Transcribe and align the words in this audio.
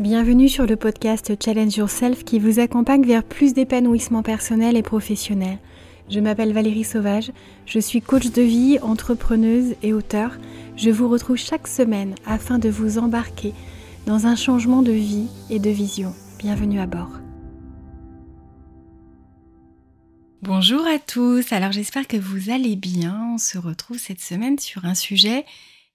Bienvenue 0.00 0.48
sur 0.48 0.66
le 0.66 0.74
podcast 0.74 1.32
Challenge 1.40 1.76
Yourself 1.76 2.24
qui 2.24 2.40
vous 2.40 2.58
accompagne 2.58 3.06
vers 3.06 3.22
plus 3.22 3.54
d'épanouissement 3.54 4.24
personnel 4.24 4.76
et 4.76 4.82
professionnel. 4.82 5.58
Je 6.10 6.18
m'appelle 6.18 6.52
Valérie 6.52 6.82
Sauvage, 6.82 7.30
je 7.64 7.78
suis 7.78 8.02
coach 8.02 8.32
de 8.32 8.42
vie, 8.42 8.80
entrepreneuse 8.82 9.76
et 9.84 9.92
auteur. 9.92 10.36
Je 10.76 10.90
vous 10.90 11.08
retrouve 11.08 11.36
chaque 11.36 11.68
semaine 11.68 12.16
afin 12.26 12.58
de 12.58 12.68
vous 12.68 12.98
embarquer 12.98 13.54
dans 14.04 14.26
un 14.26 14.34
changement 14.34 14.82
de 14.82 14.90
vie 14.90 15.28
et 15.48 15.60
de 15.60 15.70
vision. 15.70 16.12
Bienvenue 16.40 16.80
à 16.80 16.86
bord. 16.86 17.20
Bonjour 20.42 20.84
à 20.88 20.98
tous, 20.98 21.52
alors 21.52 21.70
j'espère 21.70 22.08
que 22.08 22.16
vous 22.16 22.50
allez 22.50 22.74
bien. 22.74 23.30
On 23.34 23.38
se 23.38 23.58
retrouve 23.58 23.98
cette 23.98 24.20
semaine 24.20 24.58
sur 24.58 24.86
un 24.86 24.96
sujet 24.96 25.44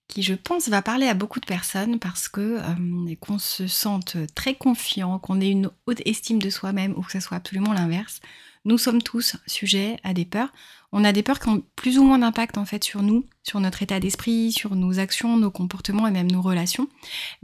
qui, 0.10 0.24
je 0.24 0.34
pense, 0.34 0.68
va 0.68 0.82
parler 0.82 1.08
à 1.08 1.14
beaucoup 1.14 1.40
de 1.40 1.46
personnes 1.46 2.00
parce 2.00 2.28
que 2.28 2.60
euh, 2.60 3.16
qu'on 3.22 3.40
se 3.40 3.68
sente 3.68 4.18
très 4.36 4.56
confiant, 4.56 5.20
qu'on 5.20 5.40
ait 5.40 5.52
une 5.52 5.70
haute 5.86 6.02
estime 6.06 6.42
de 6.42 6.50
soi-même 6.50 6.94
ou 6.98 7.02
que 7.02 7.14
ce 7.14 7.20
soit 7.22 7.38
absolument 7.38 7.72
l'inverse. 7.72 8.20
Nous 8.66 8.78
sommes 8.78 9.02
tous 9.02 9.38
sujets 9.46 9.98
à 10.04 10.14
des 10.14 10.26
peurs. 10.26 10.52
On 10.92 11.06
a 11.06 11.14
des 11.14 11.22
peurs 11.22 11.40
qui 11.40 11.48
ont 11.50 11.64
plus 11.76 12.00
ou 12.00 12.04
moins 12.04 12.18
d'impact 12.18 12.58
en 12.58 12.66
fait 12.66 12.84
sur 12.84 13.04
nous, 13.04 13.24
sur 13.44 13.60
notre 13.60 13.84
état 13.84 14.00
d'esprit, 14.00 14.52
sur 14.52 14.76
nos 14.76 15.00
actions, 15.00 15.38
nos 15.38 15.52
comportements 15.52 16.08
et 16.08 16.12
même 16.12 16.30
nos 16.30 16.42
relations. 16.42 16.90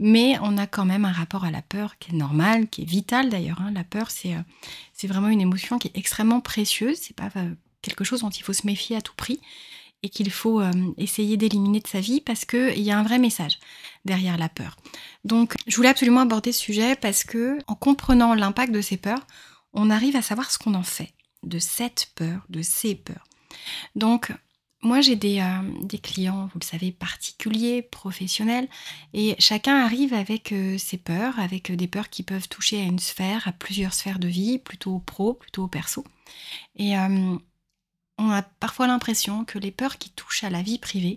Mais 0.00 0.36
on 0.42 0.58
a 0.58 0.66
quand 0.66 0.84
même 0.84 1.04
un 1.04 1.12
rapport 1.12 1.44
à 1.44 1.52
la 1.52 1.62
peur 1.62 1.98
qui 1.98 2.10
est 2.10 2.18
normal, 2.18 2.68
qui 2.68 2.82
est 2.82 2.86
vital 2.86 3.30
d'ailleurs. 3.30 3.60
Hein. 3.60 3.70
La 3.72 3.84
peur, 3.84 4.10
c'est 4.10 4.34
euh, 4.34 4.40
c'est 4.92 5.06
vraiment 5.06 5.28
une 5.28 5.40
émotion 5.40 5.78
qui 5.78 5.88
est 5.88 5.96
extrêmement 5.96 6.40
précieuse. 6.40 6.98
C'est 7.00 7.16
pas 7.16 7.30
euh, 7.36 7.54
quelque 7.80 8.02
chose 8.02 8.20
dont 8.20 8.30
il 8.30 8.42
faut 8.42 8.52
se 8.52 8.66
méfier 8.66 8.96
à 8.96 9.00
tout 9.00 9.14
prix 9.16 9.40
et 10.02 10.08
qu'il 10.08 10.30
faut 10.30 10.60
euh, 10.60 10.70
essayer 10.98 11.36
d'éliminer 11.36 11.80
de 11.80 11.86
sa 11.86 12.00
vie 12.00 12.20
parce 12.20 12.44
qu'il 12.44 12.80
y 12.80 12.90
a 12.90 12.98
un 12.98 13.02
vrai 13.02 13.18
message 13.18 13.58
derrière 14.04 14.36
la 14.36 14.48
peur. 14.48 14.76
Donc 15.24 15.54
je 15.66 15.76
voulais 15.76 15.88
absolument 15.88 16.20
aborder 16.20 16.52
ce 16.52 16.60
sujet 16.60 16.96
parce 16.96 17.24
que 17.24 17.58
en 17.66 17.74
comprenant 17.74 18.34
l'impact 18.34 18.72
de 18.72 18.80
ces 18.80 18.96
peurs, 18.96 19.26
on 19.72 19.90
arrive 19.90 20.16
à 20.16 20.22
savoir 20.22 20.50
ce 20.50 20.58
qu'on 20.58 20.74
en 20.74 20.82
fait 20.82 21.12
de 21.42 21.58
cette 21.58 22.10
peur, 22.14 22.42
de 22.48 22.62
ces 22.62 22.94
peurs. 22.94 23.24
Donc 23.94 24.32
moi 24.82 25.00
j'ai 25.00 25.16
des, 25.16 25.40
euh, 25.40 25.98
clients, 26.02 26.48
vous 26.52 26.60
le 26.60 26.64
savez, 26.64 26.92
particuliers, 26.92 27.82
professionnels, 27.82 28.68
et 29.14 29.34
chacun 29.38 29.76
arrive 29.76 30.14
avec 30.14 30.52
euh, 30.52 30.78
ses 30.78 30.98
peurs, 30.98 31.38
avec 31.40 31.72
des 31.72 31.88
peurs 31.88 32.10
qui 32.10 32.22
peuvent 32.22 32.48
toucher 32.48 32.80
à 32.80 32.84
une 32.84 32.98
sphère, 32.98 33.48
à 33.48 33.52
plusieurs 33.52 33.94
sphères 33.94 34.18
de 34.18 34.28
vie, 34.28 34.58
plutôt 34.58 34.98
pro, 35.00 35.34
plutôt 35.34 35.66
perso. 35.66 36.04
Et 36.76 36.94
on 38.18 38.30
a 38.30 38.42
parfois 38.42 38.86
l'impression 38.86 39.44
que 39.44 39.58
les 39.58 39.70
peurs 39.70 39.98
qui 39.98 40.10
touchent 40.10 40.44
à 40.44 40.50
la 40.50 40.62
vie 40.62 40.78
privée 40.78 41.16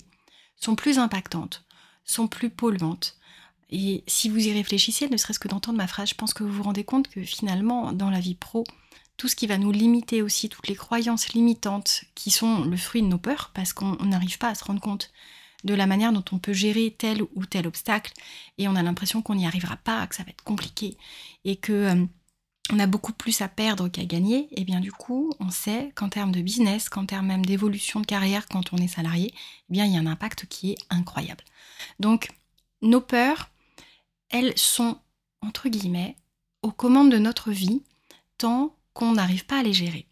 sont 0.55 0.75
plus 0.75 0.99
impactantes, 0.99 1.63
sont 2.03 2.27
plus 2.27 2.49
polluantes. 2.49 3.17
Et 3.69 4.03
si 4.07 4.29
vous 4.29 4.47
y 4.47 4.51
réfléchissez, 4.51 5.09
ne 5.09 5.17
serait-ce 5.17 5.39
que 5.39 5.47
d'entendre 5.47 5.77
ma 5.77 5.87
phrase, 5.87 6.09
je 6.09 6.15
pense 6.15 6.33
que 6.33 6.43
vous 6.43 6.51
vous 6.51 6.63
rendez 6.63 6.83
compte 6.83 7.07
que 7.07 7.23
finalement, 7.23 7.93
dans 7.93 8.09
la 8.09 8.19
vie 8.19 8.35
pro, 8.35 8.63
tout 9.17 9.27
ce 9.27 9.35
qui 9.35 9.47
va 9.47 9.57
nous 9.57 9.71
limiter 9.71 10.21
aussi, 10.21 10.49
toutes 10.49 10.67
les 10.67 10.75
croyances 10.75 11.33
limitantes 11.33 12.05
qui 12.15 12.31
sont 12.31 12.63
le 12.63 12.77
fruit 12.77 13.01
de 13.01 13.07
nos 13.07 13.17
peurs, 13.17 13.51
parce 13.53 13.73
qu'on 13.73 13.95
n'arrive 14.05 14.37
pas 14.37 14.49
à 14.49 14.55
se 14.55 14.63
rendre 14.63 14.81
compte 14.81 15.11
de 15.65 15.73
la 15.73 15.87
manière 15.87 16.13
dont 16.13 16.23
on 16.31 16.39
peut 16.39 16.53
gérer 16.53 16.95
tel 16.97 17.21
ou 17.35 17.45
tel 17.45 17.67
obstacle, 17.67 18.13
et 18.57 18.67
on 18.67 18.75
a 18.75 18.83
l'impression 18.83 19.21
qu'on 19.21 19.35
n'y 19.35 19.45
arrivera 19.45 19.75
pas, 19.75 20.07
que 20.07 20.15
ça 20.15 20.23
va 20.23 20.29
être 20.29 20.43
compliqué, 20.43 20.97
et 21.45 21.57
que 21.57 21.73
euh, 21.73 22.05
on 22.71 22.79
a 22.79 22.87
beaucoup 22.87 23.13
plus 23.13 23.41
à 23.41 23.47
perdre 23.47 23.87
qu'à 23.87 24.05
gagner, 24.05 24.47
et 24.51 24.63
bien 24.63 24.79
du 24.79 24.91
coup, 24.91 25.33
on 25.39 25.49
sait 25.49 25.91
qu'en 25.95 26.09
termes 26.09 26.31
de 26.31 26.41
business, 26.41 26.89
qu'en 26.89 27.05
termes 27.05 27.27
même 27.27 27.45
d'évolution 27.45 27.99
de 27.99 28.05
carrière 28.05 28.47
quand 28.47 28.73
on 28.73 28.77
est 28.77 28.87
salarié, 28.87 29.31
eh 29.33 29.73
bien 29.73 29.85
il 29.85 29.93
y 29.93 29.97
a 29.97 29.99
un 29.99 30.05
impact 30.05 30.45
qui 30.47 30.71
est 30.71 30.77
incroyable. 30.89 31.43
Donc, 31.99 32.29
nos 32.81 33.01
peurs, 33.01 33.49
elles 34.29 34.57
sont, 34.57 34.97
entre 35.41 35.69
guillemets, 35.69 36.15
aux 36.61 36.71
commandes 36.71 37.11
de 37.11 37.17
notre 37.17 37.51
vie, 37.51 37.83
tant 38.37 38.75
qu'on 38.93 39.13
n'arrive 39.13 39.45
pas 39.45 39.59
à 39.59 39.63
les 39.63 39.73
gérer. 39.73 40.07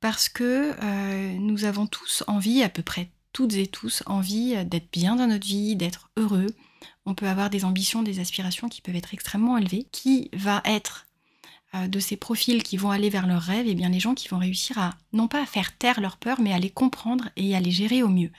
Parce 0.00 0.28
que 0.28 0.74
euh, 0.82 1.36
nous 1.38 1.64
avons 1.64 1.86
tous 1.86 2.22
envie, 2.26 2.62
à 2.62 2.68
peu 2.68 2.82
près 2.82 3.10
toutes 3.32 3.54
et 3.54 3.66
tous, 3.66 4.02
envie 4.06 4.64
d'être 4.64 4.90
bien 4.92 5.16
dans 5.16 5.26
notre 5.26 5.46
vie, 5.46 5.76
d'être 5.76 6.10
heureux. 6.16 6.46
On 7.04 7.14
peut 7.14 7.28
avoir 7.28 7.50
des 7.50 7.64
ambitions, 7.64 8.02
des 8.02 8.20
aspirations 8.20 8.68
qui 8.68 8.80
peuvent 8.80 8.96
être 8.96 9.14
extrêmement 9.14 9.58
élevées, 9.58 9.86
qui 9.92 10.30
va 10.32 10.62
être 10.64 11.05
de 11.88 12.00
ces 12.00 12.16
profils 12.16 12.62
qui 12.62 12.76
vont 12.76 12.90
aller 12.90 13.10
vers 13.10 13.26
leurs 13.26 13.42
rêves, 13.42 13.66
et 13.66 13.70
eh 13.70 13.74
bien 13.74 13.88
les 13.88 14.00
gens 14.00 14.14
qui 14.14 14.28
vont 14.28 14.38
réussir 14.38 14.78
à 14.78 14.94
non 15.12 15.28
pas 15.28 15.42
à 15.42 15.46
faire 15.46 15.76
taire 15.76 16.00
leurs 16.00 16.16
peurs, 16.16 16.40
mais 16.40 16.52
à 16.52 16.58
les 16.58 16.70
comprendre 16.70 17.28
et 17.36 17.54
à 17.54 17.60
les 17.60 17.70
gérer 17.70 18.02
au 18.02 18.08
mieux. 18.08 18.30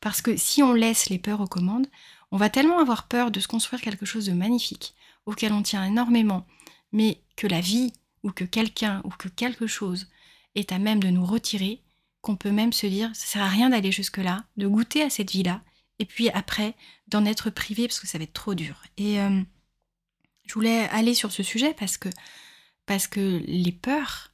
Parce 0.00 0.22
que 0.22 0.36
si 0.36 0.62
on 0.62 0.72
laisse 0.72 1.08
les 1.08 1.18
peurs 1.18 1.40
aux 1.40 1.46
commandes, 1.46 1.86
on 2.30 2.36
va 2.36 2.50
tellement 2.50 2.78
avoir 2.78 3.08
peur 3.08 3.30
de 3.30 3.40
se 3.40 3.48
construire 3.48 3.80
quelque 3.80 4.06
chose 4.06 4.26
de 4.26 4.32
magnifique, 4.32 4.94
auquel 5.26 5.52
on 5.52 5.62
tient 5.62 5.84
énormément, 5.84 6.46
mais 6.92 7.20
que 7.36 7.46
la 7.46 7.60
vie 7.60 7.92
ou 8.22 8.30
que 8.30 8.44
quelqu'un 8.44 9.00
ou 9.04 9.10
que 9.10 9.28
quelque 9.28 9.66
chose 9.66 10.08
est 10.54 10.72
à 10.72 10.78
même 10.78 11.00
de 11.00 11.08
nous 11.08 11.24
retirer, 11.24 11.82
qu'on 12.20 12.36
peut 12.36 12.50
même 12.50 12.72
se 12.72 12.86
dire 12.86 13.10
ça 13.14 13.26
sert 13.26 13.42
à 13.42 13.48
rien 13.48 13.70
d'aller 13.70 13.92
jusque-là, 13.92 14.44
de 14.56 14.66
goûter 14.66 15.02
à 15.02 15.10
cette 15.10 15.30
vie-là, 15.30 15.62
et 15.98 16.04
puis 16.04 16.28
après 16.30 16.74
d'en 17.08 17.24
être 17.24 17.50
privé 17.50 17.86
parce 17.86 18.00
que 18.00 18.06
ça 18.06 18.18
va 18.18 18.24
être 18.24 18.32
trop 18.32 18.54
dur. 18.54 18.82
Et 18.96 19.20
euh, 19.20 19.40
je 20.46 20.54
voulais 20.54 20.88
aller 20.88 21.14
sur 21.14 21.32
ce 21.32 21.42
sujet 21.42 21.74
parce 21.74 21.96
que 21.98 22.08
parce 22.86 23.06
que 23.06 23.42
les 23.46 23.72
peurs, 23.72 24.30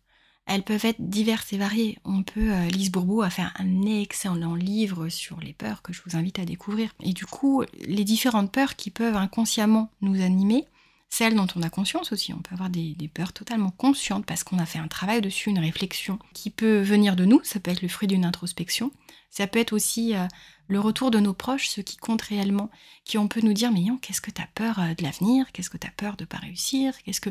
elles 0.46 0.62
peuvent 0.62 0.84
être 0.84 1.00
diverses 1.00 1.52
et 1.52 1.58
variées. 1.58 1.98
On 2.04 2.22
peut, 2.22 2.52
euh, 2.52 2.68
Lise 2.68 2.90
Bourbeau 2.90 3.22
a 3.22 3.30
fait 3.30 3.44
un 3.56 3.82
excellent 3.86 4.54
livre 4.54 5.08
sur 5.08 5.38
les 5.40 5.52
peurs 5.52 5.82
que 5.82 5.92
je 5.92 6.02
vous 6.04 6.16
invite 6.16 6.38
à 6.38 6.44
découvrir. 6.44 6.90
Et 7.00 7.12
du 7.12 7.26
coup, 7.26 7.62
les 7.80 8.04
différentes 8.04 8.52
peurs 8.52 8.76
qui 8.76 8.90
peuvent 8.90 9.16
inconsciemment 9.16 9.90
nous 10.00 10.20
animer, 10.20 10.66
celles 11.08 11.34
dont 11.34 11.46
on 11.56 11.62
a 11.62 11.70
conscience 11.70 12.12
aussi. 12.12 12.32
On 12.32 12.38
peut 12.38 12.54
avoir 12.54 12.70
des, 12.70 12.96
peurs 13.12 13.32
totalement 13.32 13.70
conscientes 13.70 14.24
parce 14.24 14.44
qu'on 14.44 14.58
a 14.58 14.66
fait 14.66 14.78
un 14.78 14.88
travail 14.88 15.20
dessus, 15.20 15.50
une 15.50 15.58
réflexion 15.58 16.18
qui 16.34 16.50
peut 16.50 16.80
venir 16.80 17.16
de 17.16 17.24
nous. 17.24 17.40
Ça 17.42 17.60
peut 17.60 17.70
être 17.70 17.82
le 17.82 17.88
fruit 17.88 18.08
d'une 18.08 18.24
introspection. 18.24 18.92
Ça 19.28 19.46
peut 19.46 19.58
être 19.58 19.72
aussi 19.72 20.16
euh, 20.16 20.26
le 20.68 20.80
retour 20.80 21.10
de 21.10 21.18
nos 21.20 21.34
proches, 21.34 21.68
ceux 21.68 21.82
qui 21.82 21.96
comptent 21.96 22.22
réellement, 22.22 22.70
qui 23.04 23.18
on 23.18 23.28
peut 23.28 23.40
nous 23.42 23.52
dire 23.52 23.70
mais 23.72 23.84
qu'est-ce 24.02 24.20
que 24.20 24.30
tu 24.30 24.40
as 24.40 24.48
peur 24.54 24.78
euh, 24.78 24.94
de 24.94 25.02
l'avenir? 25.02 25.50
Qu'est-ce 25.52 25.70
que 25.70 25.78
tu 25.78 25.86
as 25.86 25.92
peur 25.92 26.16
de 26.16 26.24
pas 26.24 26.38
réussir? 26.38 26.94
Qu'est-ce 27.04 27.20
que 27.20 27.30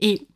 et 0.00 0.26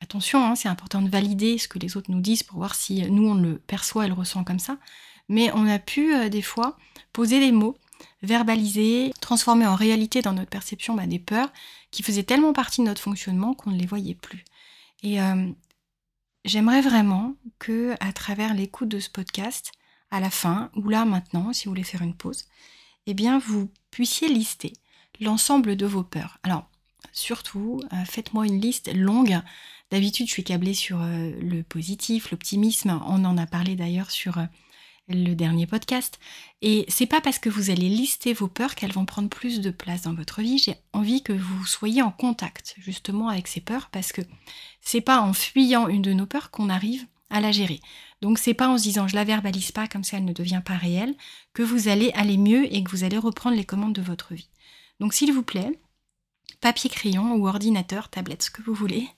Attention, 0.00 0.44
hein, 0.44 0.54
c'est 0.54 0.68
important 0.68 1.02
de 1.02 1.10
valider 1.10 1.58
ce 1.58 1.68
que 1.68 1.78
les 1.78 1.96
autres 1.96 2.10
nous 2.10 2.20
disent 2.20 2.42
pour 2.42 2.58
voir 2.58 2.74
si 2.74 3.02
nous 3.10 3.28
on 3.28 3.34
le 3.34 3.58
perçoit 3.58 4.06
et 4.06 4.08
le 4.08 4.14
ressent 4.14 4.44
comme 4.44 4.58
ça. 4.58 4.78
Mais 5.28 5.50
on 5.52 5.66
a 5.66 5.78
pu 5.78 6.14
euh, 6.14 6.28
des 6.28 6.42
fois 6.42 6.76
poser 7.12 7.38
des 7.38 7.52
mots, 7.52 7.76
verbaliser, 8.22 9.12
transformer 9.20 9.66
en 9.66 9.74
réalité 9.74 10.22
dans 10.22 10.32
notre 10.32 10.50
perception 10.50 10.94
bah, 10.94 11.06
des 11.06 11.18
peurs 11.18 11.52
qui 11.90 12.02
faisaient 12.02 12.22
tellement 12.22 12.52
partie 12.52 12.80
de 12.80 12.86
notre 12.86 13.02
fonctionnement 13.02 13.54
qu'on 13.54 13.70
ne 13.70 13.78
les 13.78 13.86
voyait 13.86 14.14
plus. 14.14 14.44
Et 15.02 15.20
euh, 15.20 15.50
j'aimerais 16.44 16.80
vraiment 16.80 17.34
que, 17.58 17.94
à 18.00 18.12
travers 18.12 18.54
l'écoute 18.54 18.88
de 18.88 19.00
ce 19.00 19.10
podcast, 19.10 19.72
à 20.10 20.20
la 20.20 20.30
fin 20.30 20.70
ou 20.74 20.88
là 20.88 21.04
maintenant, 21.04 21.52
si 21.52 21.66
vous 21.66 21.72
voulez 21.72 21.84
faire 21.84 22.02
une 22.02 22.16
pause, 22.16 22.46
eh 23.06 23.14
bien 23.14 23.38
vous 23.38 23.70
puissiez 23.90 24.28
lister 24.28 24.72
l'ensemble 25.20 25.76
de 25.76 25.86
vos 25.86 26.02
peurs. 26.02 26.38
Alors 26.42 26.69
surtout, 27.12 27.80
euh, 27.92 28.04
faites-moi 28.04 28.46
une 28.46 28.60
liste 28.60 28.92
longue 28.94 29.40
D'habitude, 29.90 30.28
je 30.28 30.32
suis 30.32 30.44
câblée 30.44 30.74
sur 30.74 31.00
euh, 31.02 31.32
le 31.40 31.64
positif, 31.64 32.30
l'optimisme. 32.30 33.00
On 33.06 33.24
en 33.24 33.36
a 33.36 33.46
parlé 33.46 33.74
d'ailleurs 33.74 34.12
sur 34.12 34.38
euh, 34.38 34.44
le 35.08 35.34
dernier 35.34 35.66
podcast. 35.66 36.20
Et 36.62 36.84
c'est 36.86 37.06
pas 37.06 37.20
parce 37.20 37.40
que 37.40 37.48
vous 37.48 37.70
allez 37.70 37.88
lister 37.88 38.32
vos 38.32 38.46
peurs 38.46 38.76
qu'elles 38.76 38.92
vont 38.92 39.04
prendre 39.04 39.28
plus 39.28 39.60
de 39.60 39.70
place 39.70 40.02
dans 40.02 40.14
votre 40.14 40.42
vie. 40.42 40.58
J'ai 40.58 40.76
envie 40.92 41.24
que 41.24 41.32
vous 41.32 41.66
soyez 41.66 42.02
en 42.02 42.12
contact 42.12 42.76
justement 42.78 43.28
avec 43.28 43.48
ces 43.48 43.60
peurs 43.60 43.88
parce 43.90 44.12
que 44.12 44.22
c'est 44.80 45.00
pas 45.00 45.20
en 45.20 45.32
fuyant 45.32 45.88
une 45.88 46.02
de 46.02 46.12
nos 46.12 46.26
peurs 46.26 46.52
qu'on 46.52 46.68
arrive 46.68 47.04
à 47.28 47.40
la 47.40 47.50
gérer. 47.50 47.80
Donc 48.22 48.38
c'est 48.38 48.54
pas 48.54 48.68
en 48.68 48.78
se 48.78 48.84
disant 48.84 49.08
je 49.08 49.16
la 49.16 49.24
verbalise 49.24 49.72
pas 49.72 49.88
comme 49.88 50.04
ça 50.04 50.18
elle 50.18 50.24
ne 50.24 50.32
devient 50.32 50.62
pas 50.64 50.76
réelle 50.76 51.14
que 51.54 51.62
vous 51.62 51.88
allez 51.88 52.10
aller 52.14 52.36
mieux 52.36 52.72
et 52.72 52.82
que 52.84 52.90
vous 52.90 53.04
allez 53.04 53.18
reprendre 53.18 53.56
les 53.56 53.64
commandes 53.64 53.94
de 53.94 54.02
votre 54.02 54.34
vie. 54.34 54.48
Donc 55.00 55.14
s'il 55.14 55.32
vous 55.32 55.42
plaît, 55.42 55.80
papier 56.60 56.90
crayon 56.90 57.34
ou 57.34 57.48
ordinateur, 57.48 58.08
tablette, 58.08 58.42
ce 58.42 58.50
que 58.50 58.62
vous 58.62 58.74
voulez, 58.74 59.08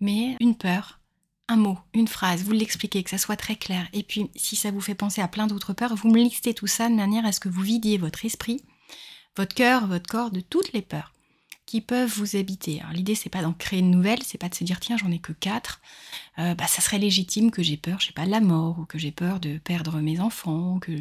mais 0.00 0.36
une 0.40 0.56
peur, 0.56 1.00
un 1.48 1.56
mot, 1.56 1.78
une 1.94 2.08
phrase, 2.08 2.42
vous 2.42 2.52
l'expliquez, 2.52 3.02
que 3.02 3.10
ça 3.10 3.18
soit 3.18 3.36
très 3.36 3.56
clair. 3.56 3.88
Et 3.92 4.02
puis, 4.02 4.30
si 4.34 4.56
ça 4.56 4.70
vous 4.70 4.80
fait 4.80 4.94
penser 4.94 5.20
à 5.20 5.28
plein 5.28 5.46
d'autres 5.46 5.72
peurs, 5.72 5.94
vous 5.94 6.10
me 6.10 6.18
listez 6.18 6.54
tout 6.54 6.66
ça 6.66 6.88
de 6.88 6.94
manière 6.94 7.24
à 7.24 7.32
ce 7.32 7.40
que 7.40 7.48
vous 7.48 7.62
vidiez 7.62 7.98
votre 7.98 8.24
esprit, 8.24 8.62
votre 9.36 9.54
cœur, 9.54 9.86
votre 9.86 10.08
corps 10.08 10.30
de 10.30 10.40
toutes 10.40 10.72
les 10.72 10.82
peurs 10.82 11.12
qui 11.66 11.80
peuvent 11.80 12.12
vous 12.16 12.36
habiter. 12.36 12.80
Alors 12.80 12.92
l'idée 12.92 13.16
c'est 13.16 13.28
pas 13.28 13.42
d'en 13.42 13.52
créer 13.52 13.80
une 13.80 13.90
nouvelle, 13.90 14.22
c'est 14.22 14.38
pas 14.38 14.48
de 14.48 14.54
se 14.54 14.62
dire 14.62 14.78
tiens 14.78 14.96
j'en 14.96 15.10
ai 15.10 15.18
que 15.18 15.32
quatre, 15.32 15.80
euh, 16.38 16.54
bah 16.54 16.68
ça 16.68 16.80
serait 16.80 16.98
légitime 16.98 17.50
que 17.50 17.62
j'ai 17.62 17.76
peur, 17.76 18.00
je 18.00 18.06
sais 18.06 18.12
pas 18.12 18.24
de 18.24 18.30
la 18.30 18.40
mort 18.40 18.78
ou 18.78 18.84
que 18.84 18.98
j'ai 18.98 19.10
peur 19.10 19.40
de 19.40 19.58
perdre 19.58 20.00
mes 20.00 20.20
enfants, 20.20 20.78
que 20.78 20.92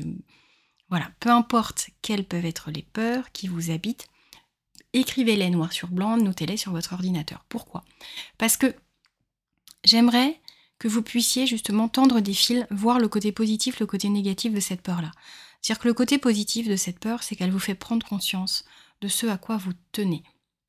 voilà, 0.90 1.12
peu 1.20 1.30
importe 1.30 1.90
quelles 2.02 2.26
peuvent 2.26 2.46
être 2.46 2.72
les 2.72 2.82
peurs 2.82 3.32
qui 3.32 3.48
vous 3.48 3.70
habitent, 3.70 4.08
écrivez-les 5.00 5.50
noir 5.50 5.72
sur 5.72 5.90
blanc, 5.90 6.18
notez-les 6.18 6.58
sur 6.58 6.72
votre 6.72 6.94
ordinateur. 6.94 7.46
Pourquoi? 7.50 7.84
Parce 8.38 8.58
que 8.58 8.74
j'aimerais 9.84 10.40
que 10.80 10.88
vous 10.88 11.02
puissiez 11.02 11.48
justement 11.48 11.88
tendre 11.88 12.20
des 12.20 12.34
fils, 12.34 12.66
voir 12.72 13.00
le 13.00 13.08
côté 13.08 13.32
positif, 13.32 13.80
le 13.80 13.86
côté 13.86 14.10
négatif 14.10 14.54
de 14.54 14.60
cette 14.60 14.82
peur-là. 14.82 15.12
C'est-à-dire 15.62 15.82
que 15.82 15.88
le 15.88 15.94
côté 15.94 16.18
positif 16.18 16.68
de 16.68 16.76
cette 16.76 17.00
peur, 17.00 17.24
c'est 17.24 17.36
qu'elle 17.36 17.52
vous 17.52 17.60
fait 17.60 17.76
prendre 17.76 18.06
conscience 18.06 18.66
de 19.02 19.08
ce 19.08 19.28
à 19.28 19.38
quoi 19.38 19.58
vous 19.58 19.74
tenez. 19.92 20.24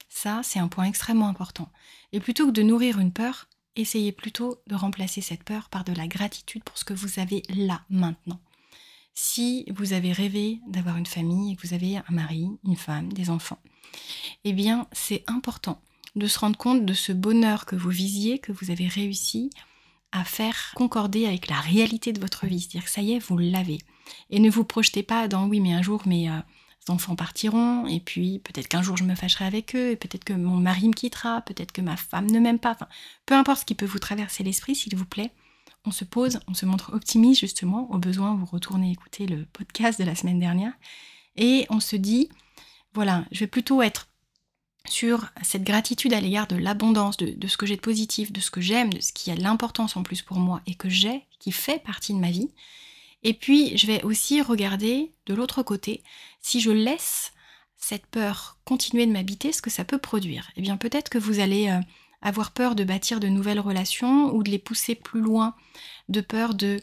Ça, 0.08 0.40
c'est 0.43 0.58
un 0.58 0.69
point 0.69 0.84
extrêmement 0.84 1.28
important. 1.28 1.70
Et 2.12 2.20
plutôt 2.20 2.46
que 2.46 2.52
de 2.52 2.62
nourrir 2.62 2.99
une 2.99 3.12
peur, 3.12 3.49
essayez 3.75 4.12
plutôt 4.12 4.62
de 4.67 4.75
remplacer 4.75 5.20
cette 5.20 5.44
peur 5.44 5.69
par 5.69 5.84
de 5.84 5.93
la 5.93 6.06
gratitude 6.06 6.64
pour 6.64 6.78
ce 6.78 6.84
que 6.84 6.94
vous 6.94 7.20
avez 7.20 7.43
là, 7.50 7.82
maintenant. 7.90 8.40
Si 9.19 9.65
vous 9.75 9.95
avez 9.95 10.13
rêvé 10.13 10.61
d'avoir 10.69 10.99
une 10.99 11.07
famille 11.07 11.53
et 11.53 11.57
que 11.57 11.67
vous 11.67 11.73
avez 11.73 11.97
un 11.97 12.05
mari, 12.11 12.51
une 12.67 12.77
femme, 12.77 13.11
des 13.15 13.31
enfants, 13.31 13.59
eh 14.45 14.53
bien, 14.53 14.87
c'est 14.93 15.25
important 15.27 15.81
de 16.17 16.27
se 16.27 16.39
rendre 16.39 16.59
compte 16.59 16.85
de 16.85 16.93
ce 16.93 17.13
bonheur 17.13 17.65
que 17.65 17.77
vous 17.77 17.89
visiez, 17.89 18.39
que 18.39 18.53
vous 18.53 18.71
avez 18.71 18.87
réussi 18.87 19.49
à 20.13 20.23
faire 20.23 20.73
concorder 20.75 21.25
avec 21.25 21.49
la 21.49 21.59
réalité 21.59 22.13
de 22.13 22.21
votre 22.21 22.45
vie. 22.45 22.61
C'est-à-dire 22.61 22.85
que 22.85 22.91
ça 22.91 23.01
y 23.01 23.15
est, 23.15 23.19
vous 23.19 23.39
l'avez. 23.39 23.79
Et 24.29 24.39
ne 24.39 24.51
vous 24.51 24.65
projetez 24.65 25.03
pas 25.03 25.29
dans 25.29 25.49
oui, 25.49 25.61
mais 25.61 25.73
un 25.73 25.83
jour 25.83 26.03
mes 26.07 26.29
euh, 26.29 26.39
enfants 26.89 27.17
partiront, 27.17 27.87
et 27.87 28.01
puis 28.01 28.41
peut-être 28.41 28.69
qu'un 28.69 28.83
jour 28.83 28.99
je 28.99 29.05
me 29.05 29.15
fâcherai 29.15 29.47
avec 29.47 29.75
eux, 29.75 29.93
et 29.93 29.97
peut-être 29.97 30.25
que 30.25 30.35
mon 30.35 30.57
mari 30.57 30.89
me 30.89 30.93
quittera, 30.93 31.41
peut-être 31.41 31.73
que 31.73 31.81
ma 31.81 31.97
femme 31.97 32.31
ne 32.31 32.39
m'aime 32.39 32.59
pas. 32.59 32.73
Enfin, 32.73 32.89
peu 33.25 33.35
importe 33.35 33.61
ce 33.61 33.65
qui 33.65 33.75
peut 33.75 33.87
vous 33.87 33.99
traverser 33.99 34.45
l'esprit, 34.45 34.75
s'il 34.75 34.95
vous 34.95 35.07
plaît, 35.07 35.33
on 35.87 35.93
se 35.93 36.05
pose, 36.05 36.41
on 36.49 36.55
se 36.55 36.67
montre 36.67 36.93
optimiste 36.93 37.41
justement. 37.41 37.91
Au 37.91 37.99
besoin, 37.99 38.35
vous 38.35 38.47
retournez 38.47 38.91
écouter 38.91 39.27
le 39.27 39.47
podcast 39.47 39.99
de 39.99 40.05
la 40.05 40.15
semaine 40.15 40.41
dernière, 40.41 40.73
et 41.37 41.67
on 41.71 41.81
se 41.81 41.97
dit 41.97 42.29
voilà, 42.97 43.27
je 43.31 43.41
vais 43.41 43.47
plutôt 43.47 43.83
être 43.83 44.09
sur 44.88 45.27
cette 45.43 45.65
gratitude 45.65 46.15
à 46.15 46.21
l'égard 46.21 46.47
de 46.47 46.56
l'abondance, 46.56 47.17
de, 47.19 47.47
ce 47.47 47.56
que 47.56 47.67
j'ai 47.67 47.77
de 47.77 47.81
positif, 47.81 48.33
de 48.33 48.41
ce 48.41 48.50
que 48.50 48.61
j'aime, 48.61 48.93
de 48.93 49.00
ce 49.00 49.12
qui 49.12 49.31
a 49.31 49.37
de 49.37 49.43
l'importance 49.43 49.97
en 49.97 50.03
plus 50.03 50.23
pour 50.23 50.38
moi 50.38 50.62
et 50.67 50.75
que 50.75 50.88
j'ai, 50.88 51.27
qui 51.38 51.53
fait 51.53 51.83
partie 51.83 52.15
de 52.15 52.19
ma 52.19 52.31
vie. 52.31 52.50
Et 53.23 53.35
puis, 53.35 53.77
je 53.77 53.87
vais 53.87 54.03
aussi 54.03 54.41
regarder 54.41 55.12
de 55.27 55.35
l'autre 55.35 55.62
côté, 55.62 56.03
si 56.41 56.61
je 56.61 56.71
laisse 56.71 57.33
cette 57.77 58.06
peur 58.06 58.59
continuer 58.65 59.06
de 59.06 59.12
m'habiter, 59.12 59.53
ce 59.53 59.61
que 59.61 59.71
ça 59.71 59.85
peut 59.85 59.99
produire. 59.99 60.50
Eh 60.56 60.62
bien, 60.62 60.77
peut-être 60.77 61.11
que 61.11 61.19
vous 61.19 61.41
allez 61.41 61.69
euh, 61.69 61.81
avoir 62.23 62.53
peur 62.53 62.75
de 62.75 62.85
bâtir 62.85 63.21
de 63.21 63.29
nouvelles 63.29 63.61
relations 63.61 64.35
ou 64.35 64.43
de 64.43 64.51
les 64.51 64.59
pousser 64.59 64.95
plus 64.95 65.21
loin, 65.21 65.55
de 66.09 66.21
peur 66.21 66.55
de 66.55 66.81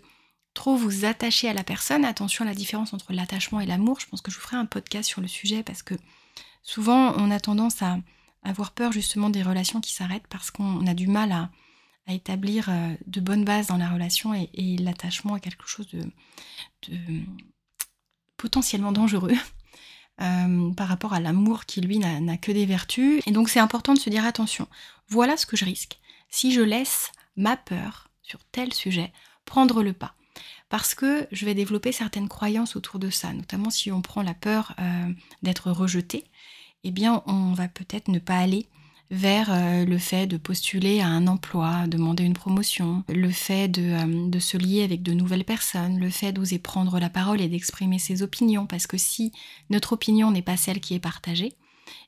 trop 0.53 0.75
vous 0.75 1.05
attacher 1.05 1.49
à 1.49 1.53
la 1.53 1.63
personne. 1.63 2.05
Attention 2.05 2.45
à 2.45 2.47
la 2.47 2.53
différence 2.53 2.93
entre 2.93 3.13
l'attachement 3.13 3.59
et 3.59 3.65
l'amour. 3.65 3.99
Je 3.99 4.07
pense 4.07 4.21
que 4.21 4.31
je 4.31 4.37
vous 4.37 4.43
ferai 4.43 4.57
un 4.57 4.65
podcast 4.65 5.09
sur 5.09 5.21
le 5.21 5.27
sujet 5.27 5.63
parce 5.63 5.83
que 5.83 5.95
souvent 6.61 7.13
on 7.17 7.31
a 7.31 7.39
tendance 7.39 7.81
à 7.81 7.97
avoir 8.43 8.71
peur 8.71 8.91
justement 8.91 9.29
des 9.29 9.43
relations 9.43 9.81
qui 9.81 9.93
s'arrêtent 9.93 10.27
parce 10.27 10.51
qu'on 10.51 10.85
a 10.85 10.93
du 10.93 11.07
mal 11.07 11.31
à, 11.31 11.49
établir 12.09 12.67
euh, 12.67 12.93
de 13.07 13.21
bonnes 13.21 13.45
bases 13.45 13.67
dans 13.67 13.77
la 13.77 13.89
relation 13.89 14.33
et, 14.33 14.77
l'attachement 14.77 15.35
à 15.35 15.39
quelque 15.39 15.65
chose 15.65 15.87
de, 15.87 16.03
potentiellement 18.35 18.91
dangereux. 18.91 19.31
Euh, 20.21 20.71
par 20.73 20.89
rapport 20.89 21.13
à 21.13 21.19
l'amour 21.19 21.65
qui 21.65 21.81
lui 21.81 21.97
n'a 21.97 22.37
que 22.37 22.51
des 22.51 22.67
vertus. 22.67 23.21
Et 23.25 23.31
donc 23.31 23.49
c'est 23.49 23.59
important 23.59 23.95
de 23.95 23.99
se 23.99 24.11
dire 24.11 24.25
attention, 24.25 24.67
voilà 25.09 25.37
ce 25.37 25.47
que 25.47 25.57
je 25.57 25.65
risque. 25.65 25.99
Si 26.29 26.51
je 26.53 26.61
laisse 26.61 27.11
ma 27.35 27.57
peur 27.57 28.09
sur 28.21 28.39
tel 28.51 28.73
sujet 28.73 29.11
prendre 29.43 29.81
le 29.81 29.91
pas. 29.91 30.13
Parce 30.69 30.93
que 30.93 31.27
je 31.31 31.45
vais 31.45 31.55
développer 31.55 31.91
certaines 31.91 32.29
croyances 32.29 32.75
autour 32.75 32.99
de 32.99 33.09
ça, 33.09 33.33
notamment 33.33 33.71
si 33.71 33.91
on 33.91 34.01
prend 34.03 34.21
la 34.21 34.35
peur 34.35 34.75
euh, 34.79 35.11
d'être 35.41 35.71
rejeté, 35.71 36.25
eh 36.83 36.91
bien 36.91 37.23
on 37.25 37.53
va 37.53 37.67
peut-être 37.67 38.07
ne 38.07 38.19
pas 38.19 38.37
aller 38.37 38.67
vers 39.11 39.51
euh, 39.51 39.85
le 39.85 39.97
fait 39.97 40.27
de 40.27 40.37
postuler 40.37 41.01
à 41.01 41.07
un 41.07 41.27
emploi, 41.27 41.87
demander 41.87 42.23
une 42.23 42.33
promotion, 42.33 43.03
le 43.09 43.29
fait 43.29 43.67
de, 43.67 43.81
euh, 43.81 44.29
de 44.29 44.39
se 44.39 44.57
lier 44.57 44.83
avec 44.83 45.03
de 45.03 45.13
nouvelles 45.13 45.45
personnes, 45.45 45.99
le 45.99 46.09
fait 46.09 46.31
d'oser 46.31 46.59
prendre 46.59 46.99
la 46.99 47.09
parole 47.09 47.41
et 47.41 47.47
d'exprimer 47.47 47.99
ses 47.99 48.23
opinions, 48.23 48.65
parce 48.65 48.87
que 48.87 48.97
si 48.97 49.31
notre 49.69 49.93
opinion 49.93 50.31
n'est 50.31 50.41
pas 50.41 50.57
celle 50.57 50.79
qui 50.79 50.95
est 50.95 50.99
partagée, 50.99 51.53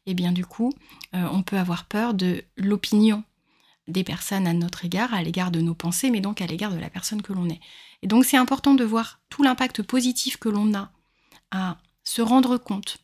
eh 0.05 0.13
bien 0.13 0.31
du 0.31 0.45
coup, 0.45 0.71
on 1.13 1.43
peut 1.43 1.57
avoir 1.57 1.85
peur 1.85 2.13
de 2.13 2.43
l'opinion 2.57 3.23
des 3.87 4.03
personnes 4.03 4.47
à 4.47 4.53
notre 4.53 4.85
égard, 4.85 5.13
à 5.13 5.21
l'égard 5.21 5.51
de 5.51 5.61
nos 5.61 5.75
pensées, 5.75 6.09
mais 6.09 6.21
donc 6.21 6.41
à 6.41 6.47
l'égard 6.47 6.71
de 6.71 6.79
la 6.79 6.89
personne 6.89 7.21
que 7.21 7.33
l'on 7.33 7.49
est. 7.49 7.59
Et 8.01 8.07
donc 8.07 8.25
c'est 8.25 8.37
important 8.37 8.73
de 8.73 8.83
voir 8.83 9.19
tout 9.29 9.43
l'impact 9.43 9.83
positif 9.83 10.37
que 10.37 10.49
l'on 10.49 10.73
a 10.73 10.91
à 11.51 11.77
se 12.03 12.21
rendre 12.21 12.57
compte 12.57 12.97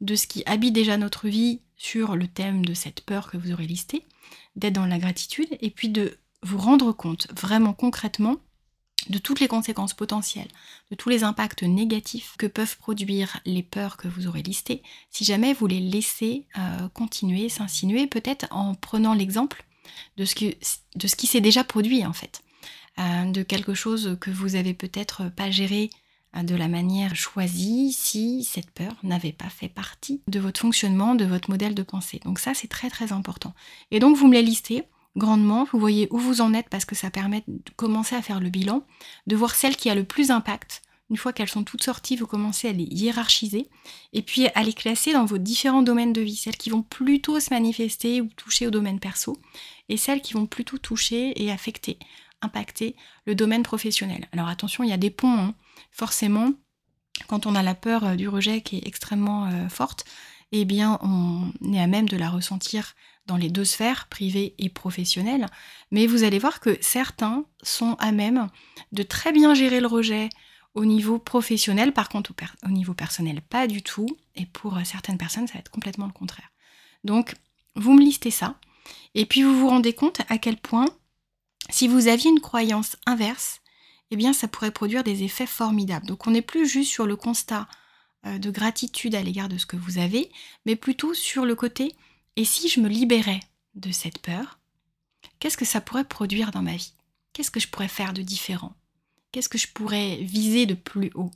de 0.00 0.14
ce 0.14 0.26
qui 0.26 0.42
habite 0.46 0.74
déjà 0.74 0.96
notre 0.96 1.28
vie 1.28 1.60
sur 1.76 2.16
le 2.16 2.28
thème 2.28 2.64
de 2.64 2.74
cette 2.74 3.02
peur 3.02 3.30
que 3.30 3.36
vous 3.36 3.52
aurez 3.52 3.66
listé, 3.66 4.04
d'être 4.56 4.74
dans 4.74 4.86
la 4.86 4.98
gratitude, 4.98 5.48
et 5.60 5.70
puis 5.70 5.88
de 5.88 6.18
vous 6.42 6.58
rendre 6.58 6.92
compte 6.92 7.26
vraiment 7.34 7.72
concrètement 7.72 8.38
de 9.08 9.18
toutes 9.18 9.40
les 9.40 9.48
conséquences 9.48 9.94
potentielles, 9.94 10.48
de 10.90 10.96
tous 10.96 11.08
les 11.08 11.24
impacts 11.24 11.62
négatifs 11.62 12.34
que 12.38 12.46
peuvent 12.46 12.76
produire 12.78 13.40
les 13.44 13.62
peurs 13.62 13.96
que 13.96 14.08
vous 14.08 14.26
aurez 14.26 14.42
listées, 14.42 14.82
si 15.10 15.24
jamais 15.24 15.52
vous 15.52 15.66
les 15.66 15.80
laissez 15.80 16.46
euh, 16.58 16.88
continuer, 16.88 17.48
s'insinuer, 17.48 18.06
peut-être 18.06 18.46
en 18.50 18.74
prenant 18.74 19.14
l'exemple 19.14 19.64
de 20.16 20.24
ce 20.24 20.34
qui, 20.34 21.26
s'est 21.26 21.40
déjà 21.40 21.64
produit 21.64 22.06
en 22.06 22.12
fait, 22.12 22.42
euh, 22.98 23.30
de 23.30 23.42
quelque 23.42 23.74
chose 23.74 24.16
que 24.20 24.30
vous 24.30 24.54
avez 24.54 24.74
peut-être 24.74 25.30
pas 25.34 25.50
géré 25.50 25.90
de 26.42 26.54
la 26.54 26.68
manière 26.68 27.14
choisie 27.14 27.92
si 27.92 28.44
cette 28.44 28.70
peur 28.70 28.96
n'avait 29.02 29.32
pas 29.32 29.48
fait 29.48 29.68
partie 29.68 30.22
de 30.26 30.40
votre 30.40 30.60
fonctionnement, 30.60 31.14
de 31.14 31.24
votre 31.24 31.50
modèle 31.50 31.74
de 31.74 31.82
pensée. 31.82 32.20
Donc 32.24 32.38
ça, 32.38 32.54
c'est 32.54 32.68
très 32.68 32.90
très 32.90 33.12
important. 33.12 33.54
Et 33.90 34.00
donc 34.00 34.16
vous 34.16 34.26
me 34.26 34.34
les 34.34 34.42
listez 34.42 34.84
grandement, 35.16 35.64
vous 35.70 35.78
voyez 35.78 36.08
où 36.10 36.18
vous 36.18 36.40
en 36.40 36.54
êtes 36.54 36.68
parce 36.68 36.84
que 36.84 36.96
ça 36.96 37.10
permet 37.10 37.44
de 37.46 37.70
commencer 37.76 38.16
à 38.16 38.22
faire 38.22 38.40
le 38.40 38.50
bilan, 38.50 38.84
de 39.28 39.36
voir 39.36 39.54
celle 39.54 39.76
qui 39.76 39.88
a 39.88 39.94
le 39.94 40.02
plus 40.02 40.28
d'impact 40.28 40.82
une 41.10 41.16
fois 41.16 41.32
qu'elles 41.32 41.48
sont 41.50 41.64
toutes 41.64 41.82
sorties, 41.82 42.16
vous 42.16 42.26
commencez 42.26 42.68
à 42.68 42.72
les 42.72 42.84
hiérarchiser 42.84 43.68
et 44.12 44.22
puis 44.22 44.48
à 44.54 44.62
les 44.62 44.72
classer 44.72 45.12
dans 45.12 45.24
vos 45.24 45.38
différents 45.38 45.82
domaines 45.82 46.12
de 46.12 46.22
vie, 46.22 46.36
celles 46.36 46.56
qui 46.56 46.70
vont 46.70 46.82
plutôt 46.82 47.38
se 47.40 47.52
manifester 47.52 48.20
ou 48.20 48.28
toucher 48.36 48.66
au 48.66 48.70
domaine 48.70 49.00
perso 49.00 49.36
et 49.88 49.96
celles 49.96 50.22
qui 50.22 50.32
vont 50.32 50.46
plutôt 50.46 50.78
toucher 50.78 51.40
et 51.42 51.52
affecter, 51.52 51.98
impacter 52.40 52.96
le 53.26 53.34
domaine 53.34 53.62
professionnel. 53.62 54.26
Alors 54.32 54.48
attention, 54.48 54.82
il 54.82 54.90
y 54.90 54.94
a 54.94 54.98
des 54.98 55.10
ponts, 55.10 55.38
hein. 55.38 55.54
Forcément, 55.90 56.52
quand 57.28 57.46
on 57.46 57.54
a 57.54 57.62
la 57.62 57.74
peur 57.74 58.04
euh, 58.04 58.14
du 58.14 58.28
rejet 58.28 58.60
qui 58.60 58.76
est 58.76 58.86
extrêmement 58.86 59.46
euh, 59.46 59.68
forte, 59.68 60.04
eh 60.52 60.64
bien 60.64 60.98
on 61.02 61.52
est 61.72 61.80
à 61.80 61.86
même 61.86 62.08
de 62.08 62.16
la 62.16 62.30
ressentir 62.30 62.94
dans 63.26 63.36
les 63.36 63.48
deux 63.48 63.64
sphères, 63.64 64.06
privée 64.08 64.54
et 64.58 64.68
professionnelle. 64.68 65.46
Mais 65.90 66.06
vous 66.06 66.24
allez 66.24 66.38
voir 66.38 66.60
que 66.60 66.76
certains 66.80 67.46
sont 67.62 67.94
à 67.98 68.12
même 68.12 68.48
de 68.92 69.02
très 69.02 69.32
bien 69.32 69.54
gérer 69.54 69.80
le 69.80 69.86
rejet, 69.86 70.28
au 70.74 70.84
niveau 70.84 71.18
professionnel, 71.18 71.92
par 71.92 72.08
contre, 72.08 72.32
au, 72.64 72.68
niveau 72.68 72.94
personnel, 72.94 73.40
pas 73.42 73.66
du 73.66 73.82
tout. 73.82 74.08
Et 74.34 74.46
pour 74.46 74.76
euh, 74.76 74.84
certaines 74.84 75.18
personnes, 75.18 75.46
ça 75.46 75.54
va 75.54 75.60
être 75.60 75.70
complètement 75.70 76.06
le 76.06 76.12
contraire. 76.12 76.50
Donc, 77.04 77.34
vous 77.76 77.94
me 77.94 78.02
listez 78.02 78.30
ça. 78.30 78.56
Et 79.14 79.24
puis, 79.24 79.42
vous 79.42 79.58
vous 79.58 79.68
rendez 79.68 79.92
compte 79.92 80.22
à 80.28 80.38
quel 80.38 80.56
point, 80.56 80.88
si 81.70 81.86
vous 81.86 82.08
aviez 82.08 82.30
une 82.30 82.40
croyance 82.40 82.96
inverse, 83.06 83.60
eh 84.10 84.16
bien, 84.16 84.32
ça 84.32 84.48
pourrait 84.48 84.70
produire 84.70 85.04
des 85.04 85.22
effets 85.22 85.46
formidables. 85.46 86.06
Donc, 86.06 86.26
on 86.26 86.30
n'est 86.30 86.42
plus 86.42 86.68
juste 86.68 86.90
sur 86.90 87.06
le 87.06 87.16
constat 87.16 87.68
euh, 88.26 88.38
de 88.38 88.50
gratitude 88.50 89.14
à 89.14 89.22
l'égard 89.22 89.48
de 89.48 89.58
ce 89.58 89.66
que 89.66 89.76
vous 89.76 89.98
avez, 89.98 90.30
mais 90.66 90.76
plutôt 90.76 91.14
sur 91.14 91.44
le 91.44 91.54
côté, 91.54 91.94
et 92.36 92.44
si 92.44 92.68
je 92.68 92.80
me 92.80 92.88
libérais 92.88 93.40
de 93.74 93.92
cette 93.92 94.18
peur, 94.20 94.58
qu'est-ce 95.38 95.56
que 95.56 95.64
ça 95.64 95.80
pourrait 95.80 96.04
produire 96.04 96.50
dans 96.50 96.62
ma 96.62 96.76
vie? 96.76 96.94
Qu'est-ce 97.32 97.50
que 97.50 97.60
je 97.60 97.68
pourrais 97.68 97.88
faire 97.88 98.12
de 98.12 98.22
différent? 98.22 98.74
Qu'est-ce 99.32 99.48
que 99.48 99.58
je 99.58 99.68
pourrais 99.68 100.16
viser 100.16 100.66
de 100.66 100.74
plus 100.74 101.10
haut? 101.14 101.30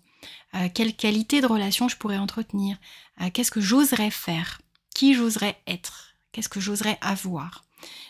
Euh, 0.55 0.69
Quelle 0.73 0.95
qualité 0.95 1.41
de 1.41 1.47
relation 1.47 1.89
je 1.89 1.97
pourrais 1.97 2.19
entretenir? 2.19 2.79
Euh, 3.21 3.31
Qu'est-ce 3.33 3.51
que 3.51 3.61
j'oserais 3.61 4.11
faire? 4.11 4.61
Qui 4.95 5.15
j'oserais 5.15 5.61
être? 5.67 6.15
Qu'est-ce 6.33 6.49
que 6.49 6.61
j'oserais 6.61 6.99
avoir? 7.01 7.65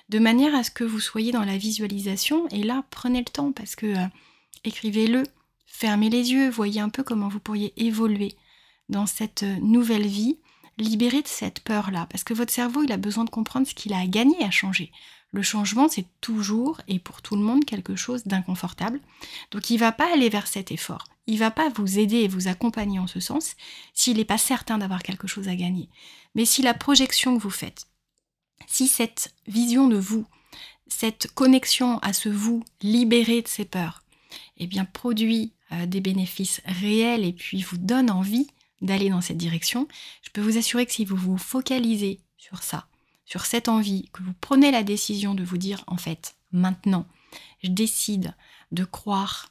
De 0.09 0.19
manière 0.19 0.55
à 0.55 0.63
ce 0.63 0.71
que 0.71 0.85
vous 0.85 1.01
soyez 1.01 1.33
dans 1.33 1.45
la 1.45 1.59
visualisation, 1.59 2.49
et 2.49 2.63
là, 2.63 2.85
prenez 2.91 3.19
le 3.19 3.25
temps 3.25 3.53
parce 3.53 3.77
que 3.77 3.95
écrivez-le, 4.65 5.25
fermez 5.67 6.11
les 6.11 6.33
yeux, 6.33 6.51
voyez 6.51 6.81
un 6.81 6.89
peu 6.89 7.03
comment 7.03 7.29
vous 7.29 7.41
pourriez 7.41 7.73
évoluer 7.77 8.35
dans 8.89 9.07
cette 9.07 9.43
nouvelle 9.43 10.07
vie, 10.07 10.39
libéré 10.79 11.23
de 11.23 11.29
cette 11.29 11.61
peur-là, 11.61 12.07
parce 12.11 12.25
que 12.25 12.35
votre 12.35 12.53
cerveau, 12.53 12.83
il 12.83 12.93
a 12.93 12.97
besoin 12.97 13.25
de 13.25 13.31
comprendre 13.31 13.67
ce 13.67 13.75
qu'il 13.75 13.93
a 13.93 13.99
à 13.99 14.07
gagner 14.07 14.43
à 14.45 14.51
changer. 14.51 14.93
Le 15.33 15.43
changement, 15.43 15.89
c'est 15.89 16.07
toujours 16.21 16.81
et 16.89 16.99
pour 16.99 17.21
tout 17.21 17.37
le 17.37 17.43
monde 17.43 17.65
quelque 17.65 17.97
chose 17.97 18.25
d'inconfortable. 18.25 19.01
Donc 19.51 19.69
il 19.69 19.75
ne 19.75 19.81
va 19.81 19.93
pas 19.93 20.11
aller 20.13 20.31
vers 20.31 20.47
cet 20.47 20.73
effort. 20.73 21.05
Il 21.27 21.35
ne 21.35 21.41
va 21.41 21.51
pas 21.51 21.69
vous 21.69 21.99
aider 21.99 22.19
et 22.19 22.29
vous 22.29 22.49
accompagner 22.49 22.99
en 22.99 23.07
ce 23.07 23.21
sens 23.21 23.55
s'il 23.93 24.17
n'est 24.17 24.25
pas 24.25 24.39
certain 24.39 24.79
d'avoir 24.79 25.03
quelque 25.03 25.29
chose 25.29 25.49
à 25.49 25.57
gagner. 25.57 25.91
Mais 26.35 26.47
si 26.47 26.63
la 26.63 26.73
projection 26.73 27.37
que 27.37 27.43
vous 27.43 27.51
faites, 27.51 27.87
si 28.67 28.89
cette 28.89 29.35
vision 29.47 29.89
de 29.89 29.99
vous, 29.99 30.25
cette 30.87 31.31
connexion 31.33 31.99
à 31.99 32.15
ce 32.15 32.31
vous 32.31 32.65
libéré 32.81 33.43
de 33.43 33.49
ses 33.49 33.67
peurs, 33.67 34.03
eh 34.57 34.67
bien 34.67 34.85
produit 34.85 35.53
euh, 35.73 35.87
des 35.87 36.01
bénéfices 36.01 36.61
réels 36.65 37.25
et 37.25 37.33
puis 37.33 37.63
vous 37.63 37.79
donne 37.79 38.11
envie 38.11 38.49
d'aller 38.81 39.11
dans 39.11 39.21
cette 39.21 39.37
direction, 39.37 39.89
je 40.23 40.31
peux 40.31 40.41
vous 40.41 40.59
assurer 40.59 40.87
que 40.87 40.93
si 40.93 41.05
vous 41.05 41.17
vous 41.17 41.39
focalisez 41.39 42.21
sur 42.37 42.63
ça, 42.63 42.87
sur 43.25 43.45
cette 43.45 43.69
envie, 43.69 44.09
que 44.13 44.23
vous 44.23 44.35
prenez 44.41 44.71
la 44.71 44.83
décision 44.83 45.35
de 45.35 45.45
vous 45.45 45.59
dire 45.59 45.85
en 45.87 45.97
fait, 45.97 46.37
maintenant, 46.53 47.07
je 47.63 47.71
décide 47.71 48.35
de 48.73 48.85
croire 48.85 49.51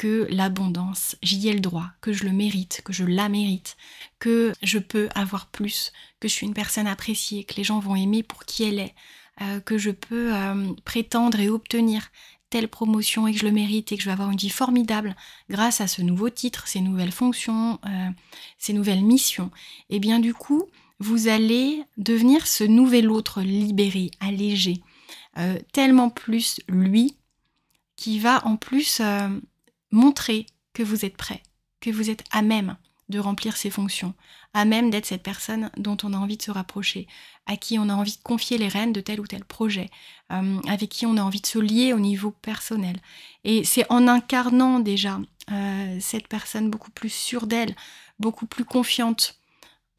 que 0.00 0.26
l'abondance, 0.30 1.16
j'y 1.22 1.48
ai 1.48 1.52
le 1.52 1.60
droit, 1.60 1.90
que 2.00 2.14
je 2.14 2.24
le 2.24 2.32
mérite, 2.32 2.80
que 2.84 2.92
je 2.94 3.04
la 3.04 3.28
mérite, 3.28 3.76
que 4.18 4.54
je 4.62 4.78
peux 4.78 5.10
avoir 5.14 5.48
plus, 5.48 5.92
que 6.20 6.28
je 6.28 6.32
suis 6.32 6.46
une 6.46 6.54
personne 6.54 6.86
appréciée, 6.86 7.44
que 7.44 7.56
les 7.56 7.64
gens 7.64 7.80
vont 7.80 7.96
aimer 7.96 8.22
pour 8.22 8.46
qui 8.46 8.62
elle 8.62 8.78
est, 8.78 8.94
euh, 9.42 9.60
que 9.60 9.76
je 9.76 9.90
peux 9.90 10.34
euh, 10.34 10.72
prétendre 10.86 11.38
et 11.38 11.50
obtenir 11.50 12.10
telle 12.50 12.68
promotion 12.68 13.26
et 13.26 13.32
que 13.32 13.38
je 13.38 13.46
le 13.46 13.52
mérite 13.52 13.92
et 13.92 13.96
que 13.96 14.02
je 14.02 14.08
vais 14.08 14.12
avoir 14.12 14.30
une 14.30 14.36
vie 14.36 14.50
formidable 14.50 15.16
grâce 15.48 15.80
à 15.80 15.86
ce 15.86 16.02
nouveau 16.02 16.28
titre, 16.28 16.68
ces 16.68 16.80
nouvelles 16.80 17.12
fonctions, 17.12 17.78
euh, 17.86 18.10
ces 18.58 18.72
nouvelles 18.72 19.04
missions, 19.04 19.50
et 19.88 19.96
eh 19.96 19.98
bien 20.00 20.18
du 20.18 20.34
coup, 20.34 20.64
vous 20.98 21.28
allez 21.28 21.82
devenir 21.96 22.46
ce 22.46 22.64
nouvel 22.64 23.08
autre 23.10 23.40
libéré, 23.40 24.10
allégé, 24.20 24.82
tellement 25.72 26.10
plus 26.10 26.60
lui, 26.68 27.16
qui 27.96 28.18
va 28.18 28.46
en 28.46 28.56
plus 28.56 29.00
montrer 29.90 30.44
que 30.74 30.82
vous 30.82 31.06
êtes 31.06 31.16
prêt, 31.16 31.42
que 31.80 31.90
vous 31.90 32.10
êtes 32.10 32.24
à 32.30 32.42
même 32.42 32.76
de 33.10 33.18
remplir 33.18 33.56
ses 33.56 33.70
fonctions, 33.70 34.14
à 34.54 34.64
même 34.64 34.90
d'être 34.90 35.06
cette 35.06 35.22
personne 35.22 35.70
dont 35.76 35.96
on 36.02 36.12
a 36.12 36.16
envie 36.16 36.36
de 36.36 36.42
se 36.42 36.50
rapprocher, 36.50 37.06
à 37.46 37.56
qui 37.56 37.78
on 37.78 37.88
a 37.88 37.94
envie 37.94 38.16
de 38.16 38.22
confier 38.22 38.58
les 38.58 38.68
rênes 38.68 38.92
de 38.92 39.00
tel 39.00 39.20
ou 39.20 39.26
tel 39.26 39.44
projet, 39.44 39.90
euh, 40.32 40.60
avec 40.68 40.88
qui 40.88 41.06
on 41.06 41.16
a 41.16 41.22
envie 41.22 41.40
de 41.40 41.46
se 41.46 41.58
lier 41.58 41.92
au 41.92 42.00
niveau 42.00 42.30
personnel. 42.30 42.96
Et 43.44 43.64
c'est 43.64 43.90
en 43.90 44.08
incarnant 44.08 44.80
déjà 44.80 45.20
euh, 45.50 45.98
cette 46.00 46.28
personne 46.28 46.70
beaucoup 46.70 46.90
plus 46.90 47.12
sûre 47.12 47.46
d'elle, 47.46 47.74
beaucoup 48.18 48.46
plus 48.46 48.64
confiante 48.64 49.39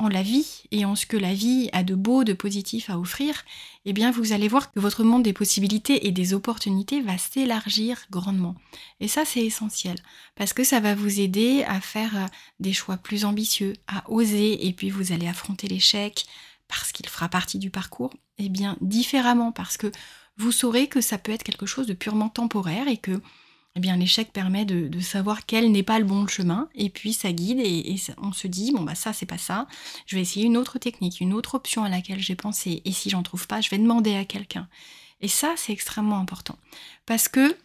en 0.02 0.10
la 0.10 0.24
vie 0.24 0.64
et 0.72 0.84
en 0.84 0.96
ce 0.96 1.06
que 1.06 1.16
la 1.16 1.34
vie 1.34 1.70
a 1.74 1.84
de 1.84 1.94
beau, 1.94 2.24
de 2.24 2.34
positif 2.34 2.90
à 2.90 2.98
offrir, 2.98 3.44
eh 3.86 3.94
bien 3.94 4.10
vous 4.10 4.34
allez 4.34 4.48
voir 4.48 4.72
que 4.72 4.80
votre 4.80 5.04
monde 5.04 5.22
des 5.22 5.32
possibilités 5.32 6.08
et 6.08 6.12
des 6.12 6.34
opportunités 6.34 7.02
va 7.02 7.20
s'élargir 7.20 8.00
grandement. 8.10 8.56
Et 9.00 9.08
ça 9.08 9.26
c'est 9.26 9.46
essentiel 9.46 9.98
parce 10.36 10.54
que 10.54 10.64
ça 10.64 10.80
va 10.80 10.96
vous 10.96 11.20
aider 11.20 11.64
à 11.68 11.80
faire 11.80 12.18
euh, 12.18 12.26
des 12.60 12.74
choix 12.74 12.98
plus 12.98 13.26
ambitieux, 13.26 13.74
à 13.88 14.10
oser 14.10 14.66
et 14.68 14.74
puis 14.74 14.90
vous 14.90 15.12
allez 15.12 15.28
affronter 15.28 15.68
l'échec 15.68 16.26
parce 16.68 16.92
qu'il 16.92 17.08
fera 17.08 17.30
partie 17.30 17.60
du 17.60 17.70
parcours, 17.70 18.14
eh 18.40 18.50
bien 18.50 18.78
différemment 18.82 19.52
parce 19.52 19.78
que 19.78 19.92
vous 20.38 20.52
saurez 20.52 20.88
que 20.88 21.02
ça 21.02 21.20
peut 21.20 21.32
être 21.32 21.44
quelque 21.44 21.68
chose 21.68 21.86
de 21.86 21.94
purement 21.94 22.30
temporaire 22.30 22.88
et 22.88 22.98
que 22.98 23.22
eh 23.76 23.80
bien 23.80 23.96
l'échec 23.96 24.34
permet 24.34 24.66
de, 24.66 25.00
savoir 25.00 25.46
quel 25.46 25.72
n'est 25.72 25.84
pas 25.84 26.00
le 26.00 26.06
bon 26.06 26.28
chemin, 26.28 26.70
et 26.76 26.90
puis 26.90 27.14
ça 27.14 27.32
guide, 27.32 27.60
et, 27.60 27.96
on 28.18 28.34
se 28.34 28.48
dit, 28.48 28.72
bon 28.72 28.82
bah 28.82 28.96
ça 28.96 29.14
c'est 29.14 29.26
pas 29.26 29.38
ça, 29.38 29.68
je 30.06 30.16
vais 30.16 30.22
essayer 30.22 30.46
une 30.46 30.58
autre 30.58 30.78
technique, 30.80 31.22
une 31.22 31.34
autre 31.34 31.56
option 31.56 31.84
à 31.84 31.90
laquelle 31.90 32.20
j'ai 32.20 32.36
pensé, 32.36 32.82
et 32.84 32.92
si 32.92 33.10
j'en 33.10 33.24
trouve 33.24 33.48
pas, 33.48 33.62
je 33.62 33.70
vais 33.70 33.78
demander 33.78 34.16
à 34.16 34.26
quelqu'un. 34.26 34.68
Et 35.22 35.28
ça 35.28 35.54
c'est 35.56 35.74
extrêmement 35.74 36.20
important, 36.20 36.58
parce 37.06 37.28
que 37.28 37.56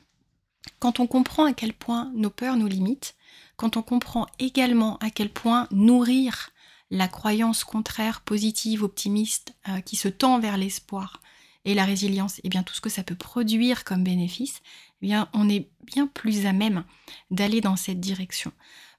quand 0.79 1.01
on 1.01 1.07
comprend 1.07 1.45
à 1.45 1.53
quel 1.53 1.73
point 1.73 2.11
nos 2.15 2.31
peurs 2.31 2.57
nous 2.57 2.69
limitent, 2.69 3.17
quand 3.57 3.77
on 3.77 3.83
comprend 3.83 4.27
également 4.39 4.99
à 4.99 5.11
quel 5.11 5.31
point 5.31 5.67
nourrir 5.71 6.51
la 6.91 7.09
croyance 7.09 7.65
contraire, 7.65 8.21
positive, 8.21 8.85
optimiste, 8.85 9.55
euh, 9.69 9.81
qui 9.81 9.97
se 9.97 10.09
tend 10.09 10.39
vers 10.39 10.57
l'espoir, 10.57 11.21
et 11.67 11.75
la 11.75 11.85
résilience, 11.85 12.39
et 12.39 12.43
eh 12.45 12.49
bien 12.49 12.63
tout 12.63 12.75
ce 12.75 12.81
que 12.81 12.89
ça 12.89 13.03
peut 13.03 13.17
produire 13.17 13.85
comme 13.85 14.05
bénéfice, 14.05 14.63
eh 15.03 15.15
on 15.33 15.49
est 15.49 15.69
bien 15.85 16.07
plus 16.07 16.47
à 16.47 16.53
même 16.53 16.85
d'aller 17.31 17.61
dans 17.61 17.77
cette 17.77 18.01
direction. 18.01 18.53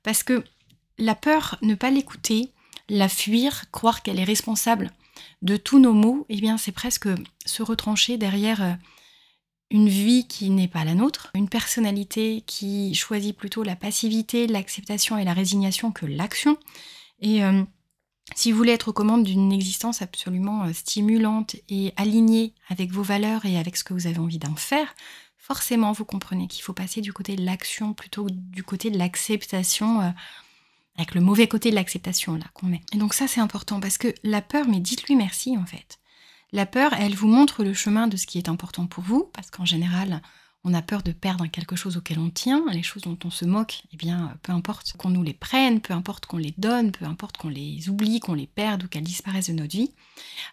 Parce 0.03 0.23
que 0.23 0.43
la 0.97 1.15
peur, 1.15 1.57
ne 1.61 1.75
pas 1.75 1.91
l'écouter, 1.91 2.53
la 2.89 3.09
fuir, 3.09 3.69
croire 3.71 4.01
qu'elle 4.01 4.19
est 4.19 4.23
responsable 4.23 4.91
de 5.41 5.57
tous 5.57 5.79
nos 5.79 5.93
maux, 5.93 6.25
eh 6.29 6.39
bien 6.39 6.57
c'est 6.57 6.71
presque 6.71 7.09
se 7.45 7.63
retrancher 7.63 8.17
derrière 8.17 8.63
euh, 8.63 8.73
une 9.69 9.89
vie 9.89 10.27
qui 10.27 10.49
n'est 10.49 10.67
pas 10.67 10.85
la 10.85 10.95
nôtre, 10.95 11.31
une 11.33 11.49
personnalité 11.49 12.43
qui 12.45 12.95
choisit 12.95 13.35
plutôt 13.35 13.63
la 13.63 13.75
passivité, 13.75 14.47
l'acceptation 14.47 15.17
et 15.17 15.25
la 15.25 15.33
résignation 15.33 15.91
que 15.91 16.05
l'action. 16.05 16.57
Et 17.19 17.43
euh, 17.43 17.63
si 18.35 18.51
vous 18.51 18.57
voulez 18.57 18.73
être 18.73 18.89
aux 18.89 18.93
commandes 18.93 19.23
d'une 19.23 19.51
existence 19.51 20.01
absolument 20.01 20.63
euh, 20.63 20.73
stimulante 20.73 21.55
et 21.69 21.93
alignée 21.97 22.53
avec 22.69 22.91
vos 22.91 23.03
valeurs 23.03 23.45
et 23.45 23.57
avec 23.57 23.77
ce 23.77 23.83
que 23.83 23.93
vous 23.93 24.07
avez 24.07 24.19
envie 24.19 24.39
d'en 24.39 24.55
faire, 24.55 24.93
forcément 25.47 25.93
vous 25.93 26.03
comprenez 26.03 26.49
qu'il 26.49 26.61
faut 26.61 26.73
passer 26.73 26.99
du 26.99 27.13
côté 27.13 27.37
de 27.37 27.45
l'action 27.45 27.93
plutôt 27.93 28.25
que 28.25 28.31
du 28.33 28.63
côté 28.63 28.89
de 28.89 28.97
l'acceptation, 28.97 30.01
euh, 30.01 30.09
avec 30.97 31.15
le 31.15 31.21
mauvais 31.21 31.47
côté 31.47 31.69
de 31.69 31.75
l'acceptation 31.75 32.35
là 32.35 32.45
qu'on 32.53 32.65
met. 32.65 32.81
Et 32.91 32.97
donc 32.97 33.13
ça 33.13 33.29
c'est 33.29 33.39
important 33.39 33.79
parce 33.79 33.97
que 33.97 34.13
la 34.23 34.41
peur, 34.41 34.67
mais 34.67 34.81
dites-lui 34.81 35.15
merci 35.15 35.55
en 35.57 35.65
fait. 35.65 35.99
La 36.51 36.65
peur, 36.65 36.91
elle 36.93 37.15
vous 37.15 37.27
montre 37.27 37.63
le 37.63 37.73
chemin 37.73 38.07
de 38.07 38.17
ce 38.17 38.25
qui 38.25 38.37
est 38.37 38.49
important 38.49 38.87
pour 38.87 39.03
vous, 39.03 39.29
parce 39.33 39.49
qu'en 39.51 39.65
général, 39.65 40.21
on 40.67 40.73
a 40.73 40.81
peur 40.81 41.01
de 41.01 41.13
perdre 41.13 41.47
quelque 41.47 41.77
chose 41.77 41.95
auquel 41.95 42.19
on 42.19 42.29
tient, 42.29 42.65
les 42.73 42.83
choses 42.83 43.03
dont 43.03 43.17
on 43.23 43.29
se 43.29 43.45
moque, 43.45 43.83
eh 43.93 43.95
bien, 43.95 44.37
peu 44.43 44.51
importe 44.51 44.97
qu'on 44.97 45.09
nous 45.09 45.23
les 45.23 45.33
prenne, 45.33 45.79
peu 45.79 45.93
importe 45.93 46.25
qu'on 46.25 46.37
les 46.37 46.53
donne, 46.57 46.91
peu 46.91 47.05
importe 47.05 47.37
qu'on 47.37 47.47
les 47.47 47.87
oublie, 47.87 48.19
qu'on 48.19 48.33
les 48.33 48.47
perde 48.47 48.83
ou 48.83 48.87
qu'elles 48.89 49.03
disparaissent 49.03 49.47
de 49.47 49.53
notre 49.53 49.71
vie. 49.71 49.91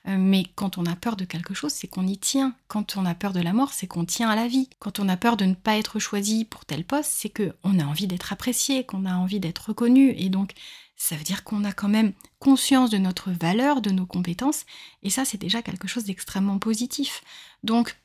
Euh, 0.06 0.16
mais 0.16 0.44
quand 0.54 0.78
on 0.78 0.86
a 0.86 0.94
peur 0.94 1.16
de 1.16 1.24
quelque 1.24 1.52
chose, 1.52 1.72
c'est 1.72 1.88
qu'on 1.88 2.06
y 2.06 2.16
tient. 2.16 2.54
Quand 2.68 2.96
on 2.96 3.04
a 3.04 3.14
peur 3.16 3.32
de 3.32 3.40
la 3.40 3.52
mort, 3.52 3.72
c'est 3.72 3.88
qu'on 3.88 4.04
tient 4.04 4.28
à 4.30 4.36
la 4.36 4.46
vie. 4.46 4.70
Quand 4.78 5.00
on 5.00 5.08
a 5.08 5.16
peur 5.16 5.36
de 5.36 5.46
ne 5.46 5.54
pas 5.54 5.76
être 5.76 5.98
choisi 5.98 6.44
pour 6.44 6.64
tel 6.64 6.84
poste, 6.84 7.10
c'est 7.12 7.30
qu'on 7.30 7.78
a 7.80 7.84
envie 7.84 8.06
d'être 8.06 8.32
apprécié, 8.32 8.84
qu'on 8.84 9.06
a 9.06 9.16
envie 9.16 9.40
d'être 9.40 9.70
reconnu. 9.70 10.14
Et 10.16 10.28
donc, 10.28 10.54
ça 10.96 11.16
veut 11.16 11.24
dire 11.24 11.42
qu'on 11.42 11.64
a 11.64 11.72
quand 11.72 11.88
même 11.88 12.12
conscience 12.38 12.90
de 12.90 12.98
notre 12.98 13.32
valeur, 13.32 13.80
de 13.80 13.90
nos 13.90 14.06
compétences, 14.06 14.64
et 15.02 15.10
ça 15.10 15.24
c'est 15.24 15.38
déjà 15.38 15.60
quelque 15.60 15.88
chose 15.88 16.04
d'extrêmement 16.04 16.58
positif. 16.58 17.22
Donc 17.64 17.96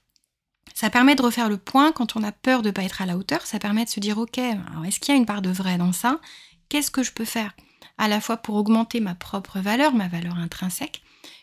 ça 0.80 0.90
permet 0.90 1.16
de 1.16 1.22
refaire 1.22 1.50
le 1.50 1.58
point 1.58 1.92
quand 1.92 2.16
on 2.16 2.24
a 2.24 2.32
peur 2.32 2.62
de 2.62 2.70
ne 2.70 2.72
pas 2.72 2.84
être 2.84 3.02
à 3.02 3.06
la 3.06 3.18
hauteur. 3.18 3.46
Ça 3.46 3.60
permet 3.60 3.84
de 3.84 3.90
se 3.90 4.00
dire, 4.00 4.18
ok, 4.18 4.38
est-ce 4.38 5.02
qu'il 5.02 5.14
y 5.14 5.18
a 5.18 5.20
une 5.20 5.26
part 5.26 5.42
de 5.42 5.50
vrai 5.50 5.78
dans 5.78 5.92
ça? 5.92 6.22
Qu'est-ce 6.70 6.90
que 6.90 7.04
je 7.04 7.12
peux 7.12 7.26
faire 7.26 7.52
à 7.98 8.08
la 8.08 8.22
fois 8.22 8.38
pour 8.38 8.56
augmenter 8.56 9.02
ma 9.02 9.14
propre 9.14 9.60
valeur, 9.60 9.94
ma 9.94 10.08
valeur 10.08 10.38
intrinsèque? 10.38 11.02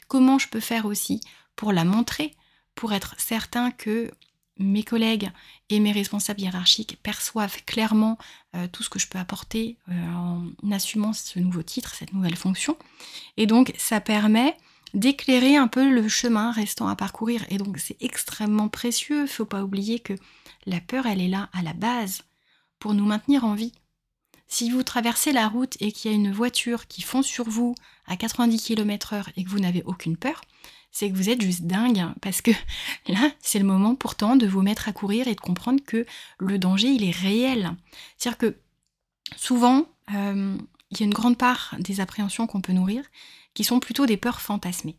Comment 0.08 0.38
je 0.38 0.48
peux 0.48 0.60
faire 0.60 0.86
aussi 0.86 1.20
pour 1.54 1.74
la 1.74 1.84
montrer, 1.84 2.34
pour 2.74 2.94
être 2.94 3.14
certain 3.18 3.72
que 3.72 4.10
mes 4.56 4.84
collègues 4.84 5.30
et 5.68 5.80
mes 5.80 5.92
responsables 5.92 6.40
hiérarchiques 6.40 6.98
perçoivent 7.02 7.62
clairement 7.66 8.16
euh, 8.54 8.68
tout 8.68 8.82
ce 8.82 8.88
que 8.88 8.98
je 8.98 9.06
peux 9.06 9.18
apporter 9.18 9.76
euh, 9.90 10.12
en 10.14 10.72
assumant 10.72 11.12
ce 11.12 11.40
nouveau 11.40 11.62
titre, 11.62 11.94
cette 11.94 12.14
nouvelle 12.14 12.36
fonction? 12.36 12.78
Et 13.36 13.44
donc 13.44 13.74
ça 13.76 14.00
permet 14.00 14.56
d'éclairer 14.96 15.56
un 15.56 15.68
peu 15.68 15.88
le 15.88 16.08
chemin 16.08 16.50
restant 16.50 16.88
à 16.88 16.96
parcourir. 16.96 17.44
Et 17.50 17.58
donc 17.58 17.78
c'est 17.78 17.96
extrêmement 18.00 18.68
précieux. 18.68 19.26
Faut 19.26 19.44
pas 19.44 19.62
oublier 19.62 20.00
que 20.00 20.14
la 20.64 20.80
peur, 20.80 21.06
elle 21.06 21.20
est 21.20 21.28
là 21.28 21.48
à 21.52 21.62
la 21.62 21.74
base 21.74 22.22
pour 22.80 22.94
nous 22.94 23.04
maintenir 23.04 23.44
en 23.44 23.54
vie. 23.54 23.72
Si 24.48 24.70
vous 24.70 24.82
traversez 24.82 25.32
la 25.32 25.48
route 25.48 25.76
et 25.80 25.92
qu'il 25.92 26.10
y 26.10 26.14
a 26.14 26.16
une 26.16 26.32
voiture 26.32 26.86
qui 26.86 27.02
fonce 27.02 27.26
sur 27.26 27.48
vous 27.48 27.74
à 28.06 28.16
90 28.16 28.62
km/h 28.62 29.26
et 29.36 29.44
que 29.44 29.50
vous 29.50 29.58
n'avez 29.58 29.82
aucune 29.84 30.16
peur, 30.16 30.40
c'est 30.92 31.10
que 31.10 31.16
vous 31.16 31.28
êtes 31.28 31.42
juste 31.42 31.64
dingue, 31.64 31.98
hein, 31.98 32.14
parce 32.22 32.40
que 32.40 32.52
là, 33.08 33.30
c'est 33.40 33.58
le 33.58 33.64
moment 33.66 33.96
pourtant 33.96 34.36
de 34.36 34.46
vous 34.46 34.62
mettre 34.62 34.88
à 34.88 34.92
courir 34.92 35.28
et 35.28 35.34
de 35.34 35.40
comprendre 35.40 35.82
que 35.84 36.06
le 36.38 36.58
danger, 36.58 36.88
il 36.88 37.04
est 37.04 37.10
réel. 37.10 37.76
C'est-à-dire 38.16 38.38
que 38.38 38.56
souvent, 39.36 39.86
euh, 40.14 40.56
il 40.90 41.00
y 41.00 41.02
a 41.02 41.06
une 41.06 41.14
grande 41.14 41.38
part 41.38 41.74
des 41.78 42.00
appréhensions 42.00 42.46
qu'on 42.46 42.60
peut 42.60 42.72
nourrir 42.72 43.04
qui 43.54 43.64
sont 43.64 43.80
plutôt 43.80 44.06
des 44.06 44.16
peurs 44.16 44.40
fantasmées, 44.40 44.98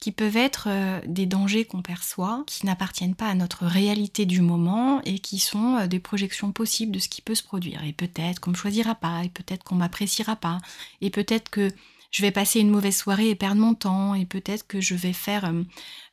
qui 0.00 0.12
peuvent 0.12 0.36
être 0.36 0.66
euh, 0.68 1.00
des 1.06 1.26
dangers 1.26 1.64
qu'on 1.64 1.80
perçoit, 1.80 2.42
qui 2.46 2.66
n'appartiennent 2.66 3.14
pas 3.14 3.28
à 3.28 3.34
notre 3.34 3.66
réalité 3.66 4.26
du 4.26 4.40
moment 4.40 5.00
et 5.04 5.18
qui 5.18 5.38
sont 5.38 5.76
euh, 5.76 5.86
des 5.86 6.00
projections 6.00 6.52
possibles 6.52 6.92
de 6.92 6.98
ce 6.98 7.08
qui 7.08 7.22
peut 7.22 7.34
se 7.34 7.42
produire. 7.42 7.84
Et 7.84 7.92
peut-être 7.92 8.40
qu'on 8.40 8.50
me 8.50 8.56
choisira 8.56 8.94
pas, 8.94 9.24
et 9.24 9.28
peut-être 9.28 9.64
qu'on 9.64 9.76
m'appréciera 9.76 10.36
pas, 10.36 10.58
et 11.00 11.10
peut-être 11.10 11.50
que 11.50 11.70
je 12.14 12.22
vais 12.22 12.30
passer 12.30 12.60
une 12.60 12.70
mauvaise 12.70 12.96
soirée 12.96 13.30
et 13.30 13.34
perdre 13.34 13.60
mon 13.60 13.74
temps, 13.74 14.14
et 14.14 14.24
peut-être 14.24 14.68
que 14.68 14.80
je 14.80 14.94
vais 14.94 15.12
faire, 15.12 15.46
euh, 15.46 15.64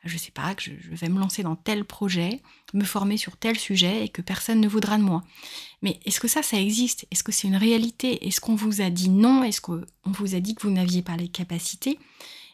je 0.02 0.18
sais 0.18 0.32
pas, 0.32 0.52
que 0.56 0.64
je, 0.64 0.72
vais 0.90 1.08
me 1.08 1.20
lancer 1.20 1.44
dans 1.44 1.54
tel 1.54 1.84
projet, 1.84 2.40
me 2.74 2.82
former 2.82 3.16
sur 3.16 3.36
tel 3.36 3.56
sujet 3.56 4.06
et 4.06 4.08
que 4.08 4.20
personne 4.20 4.60
ne 4.60 4.66
voudra 4.66 4.98
de 4.98 5.04
moi. 5.04 5.22
Mais 5.80 6.00
est-ce 6.04 6.18
que 6.18 6.26
ça, 6.26 6.42
ça 6.42 6.60
existe? 6.60 7.06
Est-ce 7.12 7.22
que 7.22 7.30
c'est 7.30 7.46
une 7.46 7.54
réalité? 7.54 8.26
Est-ce 8.26 8.40
qu'on 8.40 8.56
vous 8.56 8.80
a 8.80 8.90
dit 8.90 9.10
non? 9.10 9.44
Est-ce 9.44 9.60
qu'on 9.60 9.84
vous 10.06 10.34
a 10.34 10.40
dit 10.40 10.56
que 10.56 10.62
vous 10.62 10.72
n'aviez 10.72 11.02
pas 11.02 11.16
les 11.16 11.28
capacités? 11.28 12.00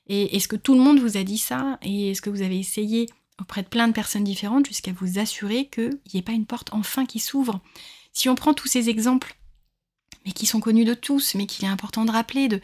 Et 0.09 0.37
est-ce 0.37 0.47
que 0.47 0.57
tout 0.57 0.75
le 0.75 0.83
monde 0.83 1.01
vous 1.01 1.17
a 1.17 1.23
dit 1.23 1.39
ça? 1.39 1.79
Et 1.81 2.11
est-ce 2.11 2.21
que 2.21 2.29
vous 2.29 2.43
avez 2.43 2.59
essayé 2.59 3.09
auprès 3.41 3.63
de 3.63 3.69
plein 3.69 3.89
de 3.89 3.95
personnes 3.95 4.25
différentes 4.25 4.67
jusqu'à 4.67 4.93
vous 4.93 5.19
assurer 5.19 5.71
qu'il 5.71 5.99
n'y 6.13 6.21
ait 6.21 6.23
pas 6.23 6.33
une 6.33 6.45
porte 6.45 6.69
enfin 6.75 7.07
qui 7.07 7.19
s'ouvre? 7.19 7.63
Si 8.13 8.29
on 8.29 8.35
prend 8.35 8.53
tous 8.53 8.69
ces 8.69 8.91
exemples, 8.91 9.39
mais 10.29 10.35
qui 10.35 10.45
sont 10.45 10.61
connus 10.61 10.85
de 10.85 10.93
tous, 10.93 11.35
mais 11.35 11.47
qu'il 11.47 11.65
est 11.65 11.69
important 11.69 12.05
de 12.05 12.11
rappeler, 12.11 12.49
de, 12.49 12.61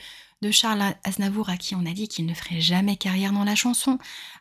Charles 0.51 0.95
Aznavour 1.05 1.49
à 1.49 1.57
qui 1.57 1.75
on 1.75 1.87
a 1.87 1.93
dit 1.93 2.07
qu'il 2.07 2.27
ne 2.27 2.35
ferait 2.35 2.61
jamais 2.61 2.97
carrière 2.97 3.33
dans 3.33 3.45
la 3.45 3.55
chanson, 3.55 3.99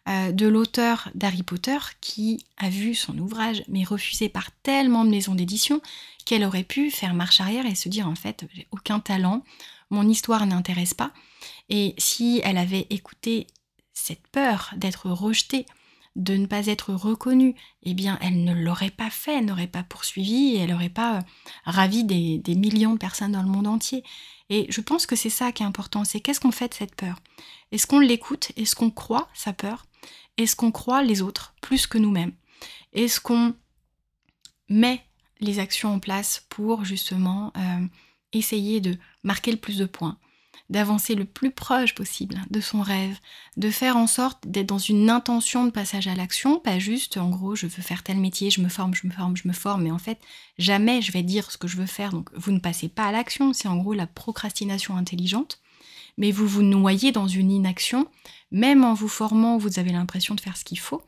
euh, 0.10 0.34
de 0.34 0.46
l'auteur 0.46 1.08
d'Harry 1.16 1.44
Potter 1.44 1.78
qui 2.02 2.46
a 2.58 2.68
vu 2.68 2.94
son 2.94 3.18
ouvrage 3.18 3.64
mais 3.70 3.86
refusé 3.86 4.28
par 4.28 4.52
tellement 4.64 5.06
de 5.06 5.10
maisons 5.10 5.34
d'édition 5.34 5.82
qu'elle 6.26 6.44
aurait 6.44 6.66
pu 6.66 6.92
faire 6.92 7.14
marche 7.14 7.40
arrière 7.40 7.66
et 7.66 7.76
se 7.76 7.88
dire 7.88 8.06
en 8.10 8.16
fait 8.16 8.44
j'ai 8.54 8.68
aucun 8.72 9.00
talent, 9.00 9.46
mon 9.92 10.06
histoire 10.10 10.46
n'intéresse 10.46 10.94
pas. 10.94 11.14
Et 11.70 11.96
si 11.98 12.42
elle 12.44 12.58
avait 12.58 12.88
écouté 12.90 13.48
cette 13.94 14.28
peur 14.28 14.74
d'être 14.76 15.10
rejetée, 15.10 15.66
de 16.16 16.36
ne 16.36 16.46
pas 16.46 16.68
être 16.68 16.94
reconnue, 16.94 17.56
eh 17.82 17.94
bien, 17.94 18.20
elle 18.22 18.44
ne 18.44 18.54
l'aurait 18.54 18.92
pas 18.92 19.10
fait, 19.10 19.42
n'aurait 19.42 19.68
pas 19.68 19.84
poursuivi 19.84 20.56
elle 20.56 20.70
n'aurait 20.70 20.90
pas 20.90 21.18
euh, 21.18 21.22
ravi 21.66 22.04
des, 22.04 22.38
des, 22.38 22.56
millions 22.56 22.94
de 22.94 23.00
personnes 23.00 23.32
dans 23.32 23.42
le 23.42 23.50
monde 23.50 23.68
entier. 23.68 24.04
Et 24.50 24.68
je 24.70 24.82
pense 24.82 25.06
que 25.06 25.16
c'est 25.16 25.30
ça 25.30 25.52
qui 25.52 25.64
est 25.64 25.66
important, 25.66 26.04
c'est 26.04 26.20
qu'est-ce 26.20 26.40
qu'on 26.40 26.52
fait 26.52 26.68
de 26.68 26.74
cette 26.76 26.96
peur? 26.96 27.20
Est-ce 27.72 27.88
qu'on 27.88 28.00
l'écoute? 28.00 28.52
Est-ce 28.58 28.76
qu'on 28.76 28.92
croit 28.92 29.28
sa 29.34 29.54
peur? 29.54 29.86
Est-ce 30.38 30.56
qu'on 30.56 30.72
croit 30.72 31.04
les 31.04 31.22
autres 31.22 31.56
plus 31.62 31.88
que 31.88 31.98
nous-mêmes? 31.98 32.34
Est-ce 32.94 33.20
qu'on 33.20 33.56
met 34.70 35.04
les 35.40 35.60
actions 35.60 35.94
en 35.94 36.00
place 36.00 36.46
pour 36.50 36.86
justement 36.86 37.52
euh, 37.58 37.86
essayer 38.34 38.82
de 38.82 38.98
marquer 39.24 39.52
le 39.52 39.58
plus 39.58 39.78
de 39.78 39.86
points? 39.86 40.18
D'avancer 40.70 41.16
le 41.16 41.26
plus 41.26 41.52
proche 41.52 41.96
possible 41.96 42.42
de 42.50 42.62
son 42.62 42.82
rêve, 42.82 43.18
de 43.58 43.70
faire 43.70 43.98
en 43.98 44.08
sorte 44.08 44.48
d'être 44.48 44.68
dans 44.68 44.78
une 44.78 45.10
intention 45.10 45.66
de 45.66 45.72
passage 45.72 46.08
à 46.08 46.16
l'action, 46.16 46.60
pas 46.60 46.80
juste 46.80 47.18
en 47.18 47.30
gros 47.30 47.56
je 47.56 47.68
veux 47.68 47.82
faire 47.82 48.04
tel 48.04 48.18
métier, 48.18 48.50
je 48.50 48.62
me 48.62 48.70
forme, 48.70 48.94
je 48.94 49.08
me 49.08 49.12
forme, 49.12 49.38
je 49.38 49.48
me 49.48 49.54
forme, 49.54 49.84
mais 49.84 49.92
en 49.92 50.00
fait 50.00 50.20
jamais 50.58 51.02
je 51.02 51.12
vais 51.12 51.24
dire 51.24 51.52
ce 51.52 51.58
que 51.58 51.68
je 51.68 51.78
veux 51.78 51.86
faire, 51.86 52.12
donc 52.12 52.30
vous 52.34 52.52
ne 52.52 52.60
passez 52.60 52.90
pas 52.90 53.06
à 53.06 53.12
l'action, 53.12 53.54
c'est 53.54 53.68
en 53.68 53.78
gros 53.78 53.94
la 53.94 54.08
procrastination 54.08 54.96
intelligente, 54.96 55.60
mais 56.18 56.32
vous 56.32 56.48
vous 56.48 56.64
noyez 56.64 57.12
dans 57.12 57.28
une 57.28 57.52
inaction, 57.52 58.08
même 58.52 58.84
en 58.84 58.94
vous 58.94 59.08
formant, 59.08 59.58
vous 59.58 59.80
avez 59.80 59.92
l'impression 59.92 60.36
de 60.36 60.42
faire 60.42 60.58
ce 60.58 60.64
qu'il 60.64 60.80
faut. 60.80 61.04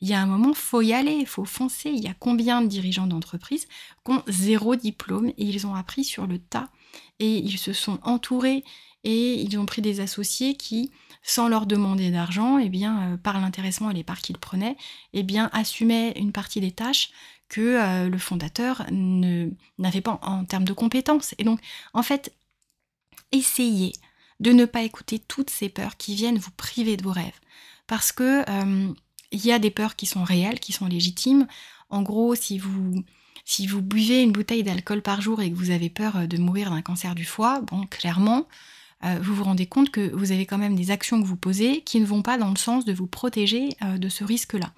Il 0.00 0.08
y 0.08 0.14
a 0.14 0.20
un 0.20 0.26
moment, 0.26 0.54
faut 0.54 0.82
y 0.82 0.92
aller, 0.92 1.12
il 1.12 1.26
faut 1.26 1.44
foncer. 1.44 1.90
Il 1.90 2.02
y 2.02 2.08
a 2.08 2.14
combien 2.14 2.62
de 2.62 2.66
dirigeants 2.66 3.06
d'entreprise 3.06 3.66
qui 4.04 4.12
ont 4.12 4.22
zéro 4.26 4.76
diplôme 4.76 5.28
et 5.28 5.44
ils 5.44 5.66
ont 5.66 5.74
appris 5.74 6.04
sur 6.04 6.26
le 6.26 6.38
tas 6.38 6.70
et 7.20 7.36
ils 7.38 7.58
se 7.58 7.72
sont 7.72 7.98
entourés 8.02 8.64
et 9.04 9.34
ils 9.34 9.58
ont 9.58 9.66
pris 9.66 9.82
des 9.82 10.00
associés 10.00 10.54
qui, 10.56 10.90
sans 11.22 11.48
leur 11.48 11.66
demander 11.66 12.10
d'argent, 12.10 12.58
eh 12.58 12.68
bien, 12.68 13.12
euh, 13.12 13.16
par 13.16 13.40
l'intéressement 13.40 13.90
et 13.90 13.94
les 13.94 14.04
parts 14.04 14.20
qu'ils 14.20 14.38
prenaient, 14.38 14.76
eh 15.12 15.24
assumaient 15.52 16.12
une 16.16 16.32
partie 16.32 16.60
des 16.60 16.72
tâches 16.72 17.10
que 17.48 17.60
euh, 17.60 18.08
le 18.08 18.18
fondateur 18.18 18.84
n'avait 18.90 20.00
pas 20.00 20.18
en, 20.22 20.44
termes 20.44 20.64
de 20.64 20.72
compétences. 20.72 21.34
Et 21.38 21.44
donc, 21.44 21.60
en 21.94 22.02
fait, 22.02 22.34
essayez 23.32 23.92
de 24.40 24.52
ne 24.52 24.64
pas 24.64 24.82
écouter 24.82 25.18
toutes 25.18 25.50
ces 25.50 25.68
peurs 25.68 25.96
qui 25.96 26.14
viennent 26.14 26.38
vous 26.38 26.50
priver 26.56 26.96
de 26.96 27.02
vos 27.02 27.12
rêves. 27.12 27.40
Parce 27.86 28.12
que 28.12 28.48
euh, 28.48 28.92
il 29.32 29.44
y 29.44 29.52
a 29.52 29.58
des 29.58 29.70
peurs 29.70 29.96
qui 29.96 30.06
sont 30.06 30.24
réelles, 30.24 30.60
qui 30.60 30.72
sont 30.72 30.86
légitimes. 30.86 31.46
En 31.90 32.02
gros, 32.02 32.34
si 32.34 32.58
vous 32.58 33.02
si 33.44 33.66
vous 33.66 33.80
buvez 33.80 34.22
une 34.22 34.32
bouteille 34.32 34.62
d'alcool 34.62 35.00
par 35.00 35.22
jour 35.22 35.40
et 35.40 35.50
que 35.50 35.56
vous 35.56 35.70
avez 35.70 35.88
peur 35.88 36.28
de 36.28 36.36
mourir 36.36 36.70
d'un 36.70 36.82
cancer 36.82 37.14
du 37.14 37.24
foie, 37.24 37.62
bon, 37.62 37.86
clairement, 37.86 38.46
euh, 39.04 39.18
vous 39.22 39.34
vous 39.34 39.44
rendez 39.44 39.66
compte 39.66 39.90
que 39.90 40.12
vous 40.14 40.32
avez 40.32 40.46
quand 40.46 40.58
même 40.58 40.74
des 40.74 40.90
actions 40.90 41.22
que 41.22 41.26
vous 41.26 41.36
posez 41.36 41.82
qui 41.82 42.00
ne 42.00 42.06
vont 42.06 42.22
pas 42.22 42.36
dans 42.36 42.50
le 42.50 42.56
sens 42.56 42.84
de 42.84 42.92
vous 42.92 43.06
protéger 43.06 43.70
euh, 43.82 43.98
de 43.98 44.08
ce 44.08 44.24
risque-là. 44.24 44.72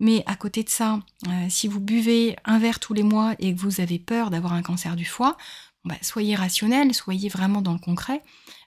Mais 0.00 0.22
à 0.26 0.36
côté 0.36 0.62
de 0.62 0.68
ça, 0.68 1.00
euh, 1.26 1.46
si 1.48 1.66
vous 1.66 1.80
buvez 1.80 2.36
un 2.44 2.60
verre 2.60 2.78
tous 2.78 2.94
les 2.94 3.02
mois 3.02 3.34
et 3.40 3.52
que 3.52 3.60
vous 3.60 3.80
avez 3.80 3.98
peur 3.98 4.30
d'avoir 4.30 4.52
un 4.52 4.62
cancer 4.62 4.94
du 4.94 5.04
foie, 5.04 5.36
bah, 5.84 5.96
soyez 6.02 6.36
rationnel, 6.36 6.94
soyez 6.94 7.28
vraiment 7.28 7.62
dans 7.62 7.72
le 7.72 7.78
concret. 7.78 8.22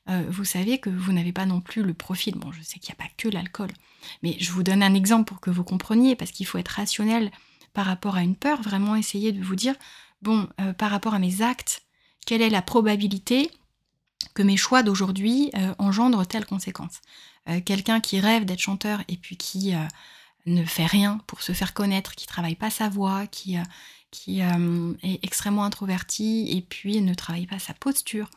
vous 0.07 0.43
savez 0.43 0.79
que 0.79 0.89
vous 0.89 1.13
n'avez 1.13 1.31
pas 1.31 1.45
non 1.45 1.61
plus 1.61 1.83
le 1.83 1.93
profil. 1.93 2.35
Bon, 2.35 2.51
je 2.51 2.61
sais 2.61 2.79
qu'il 2.79 2.93
n'y 2.93 2.99
a 2.99 3.03
pas 3.05 3.11
que 3.15 3.29
l'alcool, 3.29 3.69
mais 4.23 4.35
je 4.39 4.51
vous 4.51 4.63
donne 4.63 4.83
un 4.83 4.93
exemple 4.93 5.25
pour 5.25 5.39
que 5.39 5.51
vous 5.51 5.63
compreniez, 5.63 6.15
parce 6.15 6.31
qu'il 6.31 6.45
faut 6.45 6.57
être 6.57 6.69
rationnel 6.69 7.31
par 7.73 7.85
rapport 7.85 8.15
à 8.15 8.23
une 8.23 8.35
peur, 8.35 8.61
vraiment 8.61 8.95
essayer 8.95 9.31
de 9.31 9.41
vous 9.41 9.55
dire, 9.55 9.75
bon, 10.21 10.49
par 10.77 10.89
rapport 10.89 11.13
à 11.13 11.19
mes 11.19 11.41
actes, 11.41 11.83
quelle 12.25 12.41
est 12.41 12.49
la 12.49 12.61
probabilité 12.61 13.51
que 14.33 14.43
mes 14.43 14.57
choix 14.57 14.83
d'aujourd'hui 14.83 15.51
euh, 15.55 15.73
engendrent 15.77 16.25
telle 16.25 16.45
conséquence. 16.45 17.01
Euh, 17.49 17.61
quelqu'un 17.61 17.99
qui 17.99 18.19
rêve 18.19 18.45
d'être 18.45 18.59
chanteur 18.59 19.01
et 19.07 19.17
puis 19.17 19.37
qui 19.37 19.75
euh, 19.75 19.79
ne 20.45 20.63
fait 20.63 20.85
rien 20.85 21.19
pour 21.27 21.41
se 21.41 21.53
faire 21.53 21.73
connaître, 21.73 22.15
qui 22.15 22.27
travaille 22.27 22.55
pas 22.55 22.69
sa 22.69 22.89
voix, 22.89 23.27
qui, 23.27 23.57
qui 24.09 24.39
est 24.39 25.19
extrêmement 25.23 25.63
introverti 25.63 26.47
et 26.51 26.61
puis 26.61 26.99
ne 27.01 27.13
travaille 27.13 27.45
pas 27.45 27.59
sa 27.59 27.73
posture, 27.73 28.29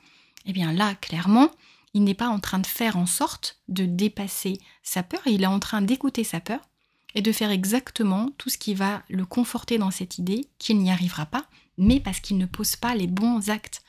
eh 0.45 0.53
bien 0.53 0.73
là, 0.73 0.95
clairement, 0.95 1.51
il 1.95 2.05
n'est 2.05 2.15
pas 2.15 2.29
en 2.29 2.41
train 2.41 2.59
de 2.59 2.67
faire 2.67 2.97
en 2.99 3.07
sorte 3.07 3.59
de 3.69 3.87
dépasser 3.87 4.61
sa 4.83 5.03
peur, 5.03 5.23
il 5.27 5.43
est 5.43 5.47
en 5.47 5.61
train 5.61 5.81
d'écouter 5.81 6.25
sa 6.25 6.41
peur 6.41 6.61
et 7.15 7.23
de 7.23 7.33
faire 7.33 7.51
exactement 7.51 8.31
tout 8.37 8.51
ce 8.51 8.59
qui 8.59 8.75
va 8.75 9.03
le 9.09 9.25
conforter 9.25 9.79
dans 9.79 9.91
cette 9.91 10.19
idée 10.19 10.49
qu'il 10.59 10.79
n'y 10.79 10.91
arrivera 10.91 11.27
pas, 11.27 11.47
mais 11.79 12.01
parce 12.01 12.21
qu'il 12.21 12.39
ne 12.39 12.47
pose 12.47 12.77
pas 12.77 12.95
les 12.95 13.07
bons 13.07 13.49
actes. 13.49 13.83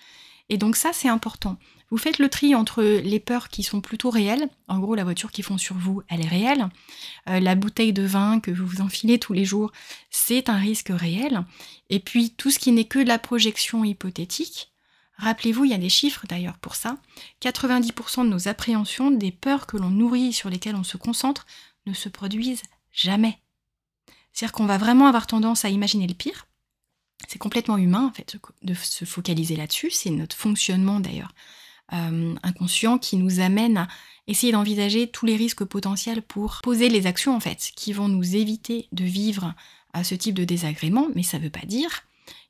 Et 0.50 0.58
donc 0.58 0.76
ça, 0.76 0.92
c'est 0.94 1.10
important. 1.10 1.58
Vous 1.92 1.98
faites 1.98 2.20
le 2.20 2.30
tri 2.30 2.56
entre 2.56 2.84
les 2.84 3.20
peurs 3.20 3.50
qui 3.50 3.64
sont 3.64 3.82
plutôt 3.82 4.10
réelles. 4.10 4.50
En 4.68 4.80
gros, 4.80 4.96
la 4.96 5.04
voiture 5.04 5.32
qui 5.32 5.44
fond 5.44 5.58
sur 5.58 5.76
vous, 5.76 6.02
elle 6.08 6.22
est 6.22 6.28
réelle. 6.28 6.68
Euh, 7.30 7.40
la 7.40 7.56
bouteille 7.56 7.94
de 7.94 8.06
vin 8.06 8.40
que 8.40 8.52
vous 8.52 8.66
vous 8.66 8.82
enfilez 8.82 9.20
tous 9.20 9.34
les 9.34 9.46
jours, 9.46 9.72
c'est 10.10 10.50
un 10.50 10.58
risque 10.58 10.92
réel. 10.92 11.46
Et 11.90 12.00
puis 12.00 12.32
tout 12.32 12.52
ce 12.52 12.60
qui 12.60 12.72
n'est 12.72 12.86
que 12.86 13.00
de 13.00 13.08
la 13.08 13.20
projection 13.20 13.84
hypothétique. 13.84 14.72
Rappelez-vous, 15.18 15.66
il 15.66 15.72
y 15.72 15.76
a 15.76 15.80
des 15.80 15.90
chiffres 15.90 16.26
d'ailleurs 16.28 16.58
pour 16.58 16.76
ça. 16.76 16.98
90% 17.42 18.26
de 18.26 18.30
nos 18.30 18.48
appréhensions, 18.48 19.12
des 19.12 19.32
peurs 19.32 19.66
que 19.68 19.78
l'on 19.78 19.90
nourrit, 19.90 20.34
sur 20.34 20.50
lesquelles 20.50 20.76
on 20.76 20.84
se 20.84 20.98
concentre, 20.98 21.46
ne 21.86 21.94
se 21.94 22.10
produisent 22.10 22.64
jamais. 22.92 23.40
C'est-à-dire 24.34 24.52
qu'on 24.52 24.66
va 24.66 24.78
vraiment 24.78 25.08
avoir 25.08 25.28
tendance 25.28 25.64
à 25.64 25.70
imaginer 25.70 26.08
le 26.08 26.14
pire, 26.14 26.48
c'est 27.28 27.40
complètement 27.40 27.78
humain 27.78 28.08
en 28.08 28.14
fait 28.14 28.38
de 28.64 28.74
se 28.74 29.06
focaliser 29.06 29.56
là-dessus. 29.56 29.92
C'est 29.92 30.10
notre 30.10 30.36
fonctionnement 30.36 31.00
d'ailleurs 31.00 31.34
euh, 31.94 32.34
inconscient 32.42 32.98
qui 32.98 33.16
nous 33.16 33.40
amène 33.40 33.78
à 33.78 33.88
essayer 34.28 34.52
d'envisager 34.52 35.08
tous 35.08 35.28
les 35.28 35.36
risques 35.36 35.66
potentiels 35.66 36.24
pour 36.24 36.62
poser 36.64 36.90
les 36.90 37.06
actions 37.06 37.36
en 37.36 37.40
fait 37.40 37.72
qui 37.76 37.94
vont 37.94 38.08
nous 38.08 38.36
éviter 38.36 38.88
de 38.92 39.04
vivre 39.04 39.54
à 39.94 40.04
ce 40.04 40.16
type 40.16 40.36
de 40.36 40.46
désagrément. 40.46 41.08
Mais 41.14 41.24
ça 41.24 41.38
ne 41.38 41.44
veut 41.44 41.52
pas 41.52 41.66
dire 41.66 42.04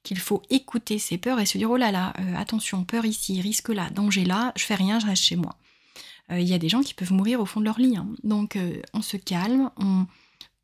qu'il 0.04 0.20
faut 0.20 0.42
écouter 0.50 1.00
ces 1.00 1.18
peurs 1.18 1.40
et 1.40 1.46
se 1.46 1.58
dire 1.58 1.70
oh 1.70 1.78
là 1.78 1.92
là 1.92 2.14
euh, 2.20 2.36
attention 2.38 2.86
peur 2.86 3.06
ici 3.06 3.42
risque 3.42 3.70
là 3.70 3.90
danger 3.90 4.24
là 4.24 4.54
je 4.56 4.64
fais 4.64 4.76
rien 4.76 5.00
je 5.00 5.08
reste 5.08 5.24
chez 5.24 5.36
moi. 5.36 5.58
Euh, 6.32 6.40
il 6.40 6.48
y 6.48 6.54
a 6.54 6.58
des 6.58 6.70
gens 6.70 6.82
qui 6.82 6.94
peuvent 6.94 7.14
mourir 7.14 7.42
au 7.42 7.46
fond 7.46 7.60
de 7.60 7.66
leur 7.66 7.80
lit. 7.80 7.98
Hein. 7.98 8.08
Donc 8.24 8.58
on 8.94 9.02
se 9.02 9.18
calme, 9.18 9.70
on 9.78 10.06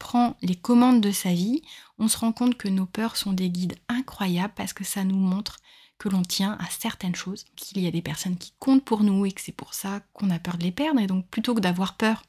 prend 0.02 0.36
les 0.42 0.56
commandes 0.56 1.00
de 1.00 1.12
sa 1.12 1.32
vie, 1.32 1.62
on 2.00 2.08
se 2.08 2.18
rend 2.18 2.32
compte 2.32 2.58
que 2.58 2.68
nos 2.68 2.88
peurs 2.88 3.18
sont 3.18 3.34
des 3.34 3.52
guides 3.52 3.76
incroyables 3.88 4.54
parce 4.56 4.74
que 4.74 4.84
ça 4.84 5.04
nous 5.04 5.16
montre 5.16 5.58
que 6.00 6.10
l'on 6.10 6.24
tient 6.24 6.58
à 6.60 6.66
certaines 6.72 7.14
choses, 7.14 7.46
qu'il 7.56 7.80
y 7.80 7.88
a 7.88 7.92
des 7.92 8.02
personnes 8.02 8.36
qui 8.36 8.52
comptent 8.58 8.84
pour 8.84 9.04
nous 9.04 9.28
et 9.28 9.32
que 9.32 9.42
c'est 9.42 9.52
pour 9.52 9.76
ça 9.76 10.00
qu'on 10.14 10.32
a 10.32 10.40
peur 10.40 10.58
de 10.58 10.64
les 10.64 10.72
perdre. 10.72 11.00
Et 11.00 11.06
donc 11.06 11.28
plutôt 11.28 11.54
que 11.54 11.60
d'avoir 11.60 11.98
peur 11.98 12.24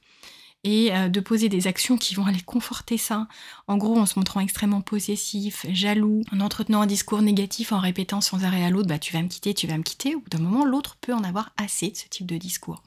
et 0.65 0.95
euh, 0.95 1.09
de 1.09 1.19
poser 1.21 1.49
des 1.49 1.67
actions 1.67 1.97
qui 1.97 2.15
vont 2.15 2.27
aller 2.27 2.43
conforter 2.43 2.99
ça, 2.99 3.27
en 3.69 3.79
gros 3.79 3.99
en 3.99 4.05
se 4.05 4.19
montrant 4.19 4.41
extrêmement 4.41 4.83
possessif, 4.83 5.65
jaloux, 5.71 6.21
en 6.31 6.41
entretenant 6.41 6.83
un 6.83 6.87
discours 6.87 7.23
négatif, 7.23 7.73
en 7.73 7.81
répétant 7.81 8.21
sans 8.21 8.45
arrêt 8.45 8.65
à 8.65 8.69
l'autre, 8.69 8.89
bah 8.89 8.99
tu 8.99 9.15
vas 9.15 9.23
me 9.23 9.29
quitter, 9.29 9.55
tu 9.55 9.67
vas 9.67 9.79
me 9.79 9.83
quitter, 9.83 10.15
au 10.15 10.21
bout 10.21 10.29
d'un 10.29 10.41
moment 10.41 10.67
l'autre 10.67 10.99
peut 11.01 11.15
en 11.15 11.25
avoir 11.25 11.55
assez 11.57 11.89
de 11.89 11.97
ce 11.97 12.07
type 12.07 12.27
de 12.27 12.37
discours. 12.37 12.83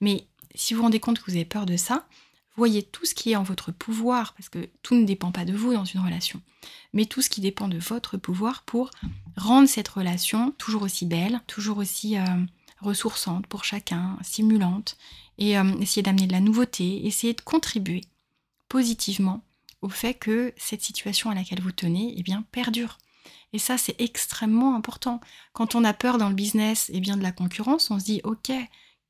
Mais 0.00 0.26
si 0.56 0.74
vous 0.74 0.78
vous 0.78 0.84
rendez 0.86 0.98
compte 0.98 1.20
que 1.20 1.30
vous 1.30 1.36
avez 1.36 1.44
peur 1.44 1.66
de 1.66 1.76
ça, 1.76 2.08
voyez 2.56 2.82
tout 2.82 3.04
ce 3.04 3.14
qui 3.14 3.32
est 3.32 3.36
en 3.36 3.42
votre 3.42 3.72
pouvoir, 3.72 4.34
parce 4.34 4.48
que 4.48 4.68
tout 4.82 4.94
ne 4.94 5.04
dépend 5.04 5.32
pas 5.32 5.44
de 5.44 5.52
vous 5.52 5.72
dans 5.72 5.84
une 5.84 6.00
relation, 6.00 6.40
mais 6.92 7.06
tout 7.06 7.22
ce 7.22 7.30
qui 7.30 7.40
dépend 7.40 7.68
de 7.68 7.78
votre 7.78 8.16
pouvoir 8.16 8.62
pour 8.62 8.90
rendre 9.36 9.68
cette 9.68 9.88
relation 9.88 10.52
toujours 10.52 10.82
aussi 10.82 11.06
belle, 11.06 11.40
toujours 11.46 11.78
aussi 11.78 12.16
euh, 12.16 12.24
ressourçante 12.80 13.46
pour 13.46 13.64
chacun, 13.64 14.16
stimulante, 14.22 14.96
et 15.38 15.58
euh, 15.58 15.78
essayer 15.80 16.02
d'amener 16.02 16.26
de 16.26 16.32
la 16.32 16.40
nouveauté, 16.40 17.06
essayer 17.06 17.34
de 17.34 17.40
contribuer 17.40 18.02
positivement 18.68 19.42
au 19.82 19.88
fait 19.88 20.14
que 20.14 20.52
cette 20.56 20.82
situation 20.82 21.30
à 21.30 21.34
laquelle 21.34 21.60
vous 21.60 21.72
tenez 21.72 22.14
eh 22.16 22.22
bien, 22.22 22.44
perdure. 22.52 22.98
Et 23.52 23.58
ça, 23.58 23.78
c'est 23.78 24.00
extrêmement 24.00 24.74
important. 24.74 25.20
Quand 25.52 25.74
on 25.74 25.84
a 25.84 25.92
peur 25.92 26.18
dans 26.18 26.28
le 26.28 26.34
business 26.34 26.90
et 26.90 26.96
eh 26.96 27.00
bien, 27.00 27.16
de 27.16 27.22
la 27.22 27.32
concurrence, 27.32 27.90
on 27.90 28.00
se 28.00 28.04
dit, 28.04 28.20
OK, 28.24 28.50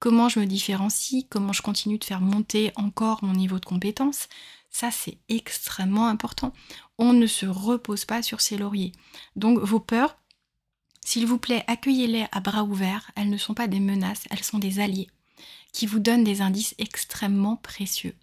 comment 0.04 0.28
je 0.28 0.38
me 0.38 0.44
différencie, 0.44 1.24
comment 1.30 1.54
je 1.54 1.62
continue 1.62 1.96
de 1.96 2.04
faire 2.04 2.20
monter 2.20 2.72
encore 2.76 3.24
mon 3.24 3.32
niveau 3.32 3.58
de 3.58 3.64
compétence, 3.64 4.28
ça 4.68 4.90
c'est 4.90 5.16
extrêmement 5.30 6.08
important. 6.08 6.52
On 6.98 7.14
ne 7.14 7.26
se 7.26 7.46
repose 7.46 8.04
pas 8.04 8.20
sur 8.20 8.42
ses 8.42 8.58
lauriers. 8.58 8.92
Donc 9.34 9.58
vos 9.60 9.80
peurs, 9.80 10.18
s'il 11.02 11.26
vous 11.26 11.38
plaît, 11.38 11.64
accueillez-les 11.68 12.26
à 12.32 12.40
bras 12.40 12.64
ouverts. 12.64 13.12
Elles 13.16 13.30
ne 13.30 13.38
sont 13.38 13.54
pas 13.54 13.66
des 13.66 13.80
menaces, 13.80 14.24
elles 14.28 14.44
sont 14.44 14.58
des 14.58 14.78
alliés 14.78 15.08
qui 15.72 15.86
vous 15.86 16.00
donnent 16.00 16.22
des 16.22 16.42
indices 16.42 16.74
extrêmement 16.76 17.56
précieux. 17.56 18.14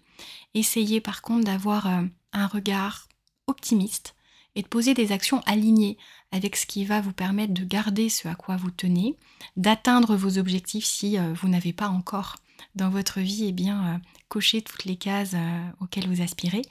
Essayez 0.54 1.00
par 1.00 1.20
contre 1.20 1.46
d'avoir 1.46 1.88
euh, 1.88 2.02
un 2.32 2.46
regard 2.46 3.08
optimiste 3.48 4.14
et 4.54 4.62
de 4.62 4.68
poser 4.68 4.94
des 4.94 5.10
actions 5.10 5.40
alignées 5.46 5.98
avec 6.32 6.56
ce 6.56 6.66
qui 6.66 6.84
va 6.84 7.00
vous 7.00 7.12
permettre 7.12 7.52
de 7.52 7.64
garder 7.64 8.08
ce 8.08 8.26
à 8.26 8.34
quoi 8.34 8.56
vous 8.56 8.70
tenez, 8.70 9.16
d'atteindre 9.56 10.16
vos 10.16 10.38
objectifs 10.38 10.86
si 10.86 11.18
euh, 11.18 11.32
vous 11.34 11.48
n'avez 11.48 11.74
pas 11.74 11.88
encore 11.88 12.36
dans 12.74 12.90
votre 12.90 13.20
vie 13.20 13.44
eh 13.48 13.52
bien, 13.52 13.86
euh, 13.86 13.98
coché 14.28 14.62
toutes 14.62 14.86
les 14.86 14.96
cases 14.96 15.34
euh, 15.34 15.70
auxquelles 15.80 16.08
vous 16.08 16.22
aspirez, 16.22 16.62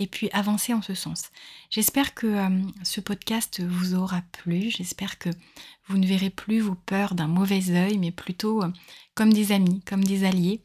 et 0.00 0.08
puis 0.08 0.28
avancer 0.32 0.74
en 0.74 0.82
ce 0.82 0.94
sens. 0.94 1.30
J'espère 1.70 2.14
que 2.14 2.48
ce 2.82 3.00
podcast 3.00 3.62
vous 3.62 3.94
aura 3.94 4.22
plu, 4.32 4.68
j'espère 4.68 5.20
que 5.20 5.30
vous 5.86 5.98
ne 5.98 6.06
verrez 6.06 6.30
plus 6.30 6.58
vos 6.58 6.74
peurs 6.74 7.14
d'un 7.14 7.28
mauvais 7.28 7.70
œil, 7.70 7.98
mais 7.98 8.10
plutôt 8.10 8.64
comme 9.14 9.32
des 9.32 9.52
amis, 9.52 9.82
comme 9.86 10.02
des 10.02 10.24
alliés, 10.24 10.60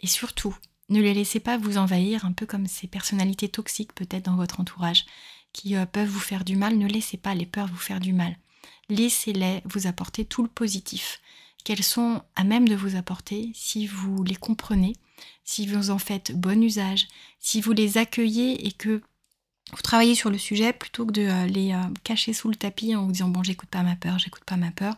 et 0.00 0.06
surtout, 0.06 0.56
Ne 0.88 1.00
les 1.00 1.14
laissez 1.14 1.38
pas 1.38 1.56
vous 1.56 1.76
envahir, 1.76 2.24
un 2.24 2.32
peu 2.32 2.46
comme 2.46 2.66
ces 2.66 2.88
personnalités 2.88 3.48
toxiques 3.48 3.94
peut-être 3.94 4.24
dans 4.24 4.34
votre 4.34 4.58
entourage 4.58 5.04
qui 5.52 5.76
euh, 5.76 5.86
peuvent 5.86 6.08
vous 6.08 6.20
faire 6.20 6.44
du 6.44 6.56
mal. 6.56 6.76
Ne 6.76 6.86
laissez 6.86 7.16
pas 7.16 7.34
les 7.34 7.46
peurs 7.46 7.68
vous 7.68 7.76
faire 7.76 8.00
du 8.00 8.12
mal. 8.12 8.36
Laissez-les 8.88 9.62
vous 9.64 9.86
apporter 9.86 10.24
tout 10.24 10.42
le 10.42 10.48
positif 10.48 11.20
qu'elles 11.64 11.84
sont 11.84 12.22
à 12.36 12.44
même 12.44 12.68
de 12.68 12.74
vous 12.74 12.96
apporter 12.96 13.50
si 13.54 13.86
vous 13.86 14.22
les 14.24 14.34
comprenez, 14.34 14.94
si 15.44 15.66
vous 15.66 15.90
en 15.90 15.98
faites 15.98 16.32
bon 16.32 16.62
usage, 16.62 17.06
si 17.38 17.60
vous 17.60 17.72
les 17.72 17.98
accueillez 17.98 18.66
et 18.66 18.72
que 18.72 19.02
vous 19.72 19.82
travaillez 19.82 20.16
sur 20.16 20.30
le 20.30 20.38
sujet 20.38 20.72
plutôt 20.72 21.06
que 21.06 21.12
de 21.12 21.22
euh, 21.22 21.46
les 21.46 21.72
euh, 21.72 21.82
cacher 22.02 22.32
sous 22.32 22.48
le 22.48 22.56
tapis 22.56 22.96
en 22.96 23.04
vous 23.04 23.12
disant 23.12 23.28
bon 23.28 23.44
j'écoute 23.44 23.68
pas 23.68 23.82
ma 23.82 23.94
peur, 23.94 24.18
j'écoute 24.18 24.44
pas 24.44 24.56
ma 24.56 24.72
peur. 24.72 24.96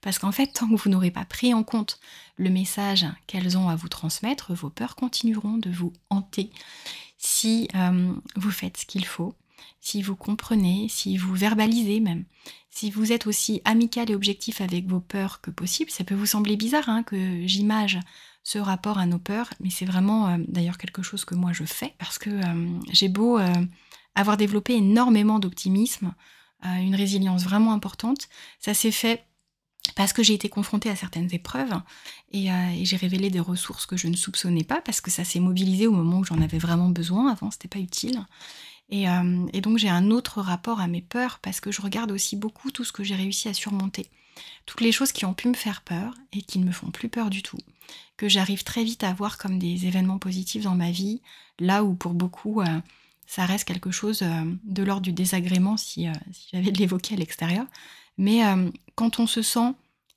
Parce 0.00 0.18
qu'en 0.18 0.30
fait, 0.30 0.46
tant 0.48 0.68
que 0.68 0.76
vous 0.76 0.90
n'aurez 0.90 1.10
pas 1.10 1.24
pris 1.24 1.52
en 1.54 1.64
compte 1.64 1.98
le 2.36 2.50
message 2.50 3.06
qu'elles 3.26 3.58
ont 3.58 3.68
à 3.68 3.74
vous 3.74 3.88
transmettre, 3.88 4.54
vos 4.54 4.70
peurs 4.70 4.94
continueront 4.94 5.56
de 5.56 5.70
vous 5.70 5.92
hanter 6.10 6.50
si 7.18 7.68
vous 8.34 8.50
faites 8.50 8.78
ce 8.78 8.86
qu'il 8.86 9.06
faut, 9.06 9.36
si 9.80 10.02
vous 10.02 10.16
comprenez, 10.16 10.86
si 10.88 11.16
vous 11.16 11.34
verbalisez 11.34 12.00
même. 12.00 12.24
Si 12.70 12.90
vous 12.90 13.12
êtes 13.12 13.26
aussi 13.26 13.60
amical 13.64 14.10
et 14.10 14.14
objectif 14.14 14.60
avec 14.60 14.86
vos 14.86 15.00
peurs 15.00 15.40
que 15.40 15.50
possible, 15.50 15.90
ça 15.90 16.04
peut 16.04 16.14
vous 16.14 16.26
sembler 16.26 16.56
bizarre 16.56 16.88
hein, 16.88 17.02
que 17.02 17.46
j'image 17.46 17.98
ce 18.44 18.58
rapport 18.58 18.98
à 18.98 19.06
nos 19.06 19.18
peurs, 19.18 19.50
mais 19.60 19.70
c'est 19.70 19.84
vraiment 19.84 20.36
d'ailleurs 20.48 20.78
quelque 20.78 21.02
chose 21.02 21.24
que 21.24 21.36
moi 21.36 21.52
je 21.52 21.64
fais 21.64 21.94
parce 21.98 22.18
que 22.18 22.40
j'ai 22.90 23.08
beau 23.08 23.38
avoir 24.14 24.36
développé 24.36 24.74
énormément 24.74 25.38
d'optimisme, 25.38 26.14
euh, 26.64 26.76
une 26.76 26.94
résilience 26.94 27.44
vraiment 27.44 27.72
importante. 27.72 28.28
Ça 28.58 28.74
s'est 28.74 28.90
fait 28.90 29.24
parce 29.96 30.12
que 30.12 30.22
j'ai 30.22 30.34
été 30.34 30.48
confrontée 30.48 30.90
à 30.90 30.96
certaines 30.96 31.32
épreuves 31.34 31.74
et, 32.30 32.52
euh, 32.52 32.84
j'ai 32.84 32.96
révélé 32.96 33.30
des 33.30 33.40
ressources 33.40 33.86
que 33.86 33.96
je 33.96 34.06
ne 34.06 34.16
soupçonnais 34.16 34.64
pas 34.64 34.80
parce 34.80 35.00
que 35.00 35.10
ça 35.10 35.24
s'est 35.24 35.40
mobilisé 35.40 35.86
au 35.86 35.92
moment 35.92 36.18
où 36.18 36.24
j'en 36.24 36.40
avais 36.40 36.58
vraiment 36.58 36.88
besoin. 36.88 37.30
Avant, 37.30 37.50
c'était 37.50 37.68
pas 37.68 37.80
utile. 37.80 38.24
Et, 38.88 39.08
euh, 39.08 39.46
et 39.52 39.60
donc 39.60 39.78
j'ai 39.78 39.88
un 39.88 40.10
autre 40.10 40.40
rapport 40.40 40.80
à 40.80 40.86
mes 40.86 41.02
peurs 41.02 41.38
parce 41.40 41.60
que 41.60 41.72
je 41.72 41.80
regarde 41.80 42.10
aussi 42.10 42.36
beaucoup 42.36 42.70
tout 42.70 42.84
ce 42.84 42.92
que 42.92 43.04
j'ai 43.04 43.14
réussi 43.14 43.48
à 43.48 43.54
surmonter. 43.54 44.06
Toutes 44.66 44.80
les 44.80 44.92
choses 44.92 45.12
qui 45.12 45.24
ont 45.24 45.34
pu 45.34 45.48
me 45.48 45.54
faire 45.54 45.82
peur 45.82 46.14
et 46.32 46.42
qui 46.42 46.58
ne 46.58 46.64
me 46.64 46.72
font 46.72 46.90
plus 46.90 47.08
peur 47.08 47.30
du 47.30 47.42
tout, 47.42 47.58
que 48.16 48.28
j'arrive 48.28 48.64
très 48.64 48.84
vite 48.84 49.04
à 49.04 49.12
voir 49.12 49.38
comme 49.38 49.58
des 49.58 49.86
événements 49.86 50.18
positifs 50.18 50.64
dans 50.64 50.74
ma 50.74 50.90
vie, 50.90 51.20
là 51.58 51.84
où 51.84 51.94
pour 51.94 52.14
beaucoup 52.14 52.62
ça 53.32 53.46
reste 53.46 53.64
quelque 53.64 53.90
chose 53.90 54.20
euh, 54.20 54.44
de 54.64 54.82
l'ordre 54.82 55.02
du 55.02 55.12
désagrément 55.12 55.78
si, 55.78 56.06
euh, 56.06 56.12
j'avais 56.52 56.70
de 56.70 56.78
l'évoquer 56.78 57.14
à 57.14 57.16
l'extérieur. 57.16 57.64
Mais 58.18 58.44
euh, 58.44 58.68
quand 58.94 59.20
on 59.20 59.26
se 59.26 59.40
sent 59.40 59.72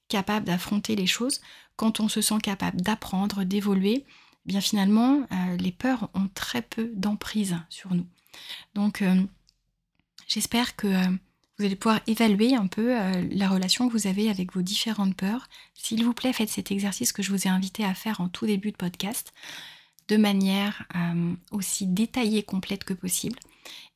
capable 0.09 0.45
d'affronter 0.45 0.97
les 0.97 1.07
choses, 1.07 1.39
quand 1.77 2.01
on 2.01 2.09
se 2.09 2.19
sent 2.19 2.39
capable 2.43 2.81
d'apprendre, 2.81 3.45
d'évoluer, 3.45 4.05
bien 4.45 4.59
finalement, 4.59 5.25
les 5.57 5.71
peurs 5.71 6.09
ont 6.13 6.27
très 6.33 6.61
peu 6.61 6.91
d'emprise 6.93 7.57
sur 7.69 7.93
nous. 7.93 8.05
Donc, 8.73 9.03
j'espère 10.27 10.75
que 10.75 10.87
vous 11.57 11.65
allez 11.65 11.75
pouvoir 11.75 12.01
évaluer 12.07 12.55
un 12.55 12.67
peu 12.67 12.93
la 13.31 13.47
relation 13.47 13.87
que 13.87 13.93
vous 13.93 14.07
avez 14.07 14.29
avec 14.29 14.53
vos 14.53 14.61
différentes 14.61 15.15
peurs. 15.15 15.47
S'il 15.73 16.03
vous 16.03 16.13
plaît, 16.13 16.33
faites 16.33 16.49
cet 16.49 16.71
exercice 16.71 17.13
que 17.13 17.23
je 17.23 17.31
vous 17.31 17.47
ai 17.47 17.49
invité 17.49 17.85
à 17.85 17.93
faire 17.93 18.21
en 18.21 18.27
tout 18.27 18.45
début 18.45 18.71
de 18.71 18.77
podcast 18.77 19.33
de 20.07 20.17
manière 20.17 20.83
euh, 20.95 21.33
aussi 21.51 21.87
détaillée, 21.87 22.43
complète 22.43 22.83
que 22.83 22.93
possible. 22.93 23.39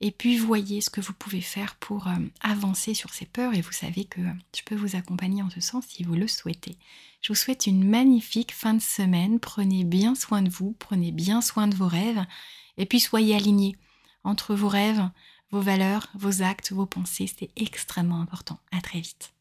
Et 0.01 0.11
puis 0.11 0.37
voyez 0.37 0.81
ce 0.81 0.89
que 0.89 1.01
vous 1.01 1.13
pouvez 1.13 1.41
faire 1.41 1.75
pour 1.75 2.07
euh, 2.07 2.15
avancer 2.41 2.93
sur 2.93 3.13
ces 3.13 3.25
peurs 3.25 3.53
et 3.53 3.61
vous 3.61 3.71
savez 3.71 4.05
que 4.05 4.21
je 4.55 4.63
peux 4.65 4.75
vous 4.75 4.95
accompagner 4.95 5.43
en 5.43 5.49
ce 5.49 5.61
sens 5.61 5.85
si 5.87 6.03
vous 6.03 6.15
le 6.15 6.27
souhaitez. 6.27 6.77
Je 7.21 7.31
vous 7.31 7.37
souhaite 7.37 7.67
une 7.67 7.87
magnifique 7.87 8.53
fin 8.53 8.73
de 8.73 8.81
semaine. 8.81 9.39
Prenez 9.39 9.83
bien 9.83 10.15
soin 10.15 10.41
de 10.41 10.49
vous, 10.49 10.75
prenez 10.79 11.11
bien 11.11 11.41
soin 11.41 11.67
de 11.67 11.75
vos 11.75 11.87
rêves 11.87 12.25
et 12.77 12.85
puis 12.85 12.99
soyez 12.99 13.35
alignés 13.35 13.75
entre 14.23 14.55
vos 14.55 14.67
rêves, 14.67 15.09
vos 15.51 15.61
valeurs, 15.61 16.07
vos 16.15 16.41
actes, 16.41 16.71
vos 16.71 16.85
pensées. 16.85 17.27
C'est 17.27 17.49
extrêmement 17.55 18.21
important. 18.21 18.59
À 18.71 18.81
très 18.81 18.99
vite. 18.99 19.33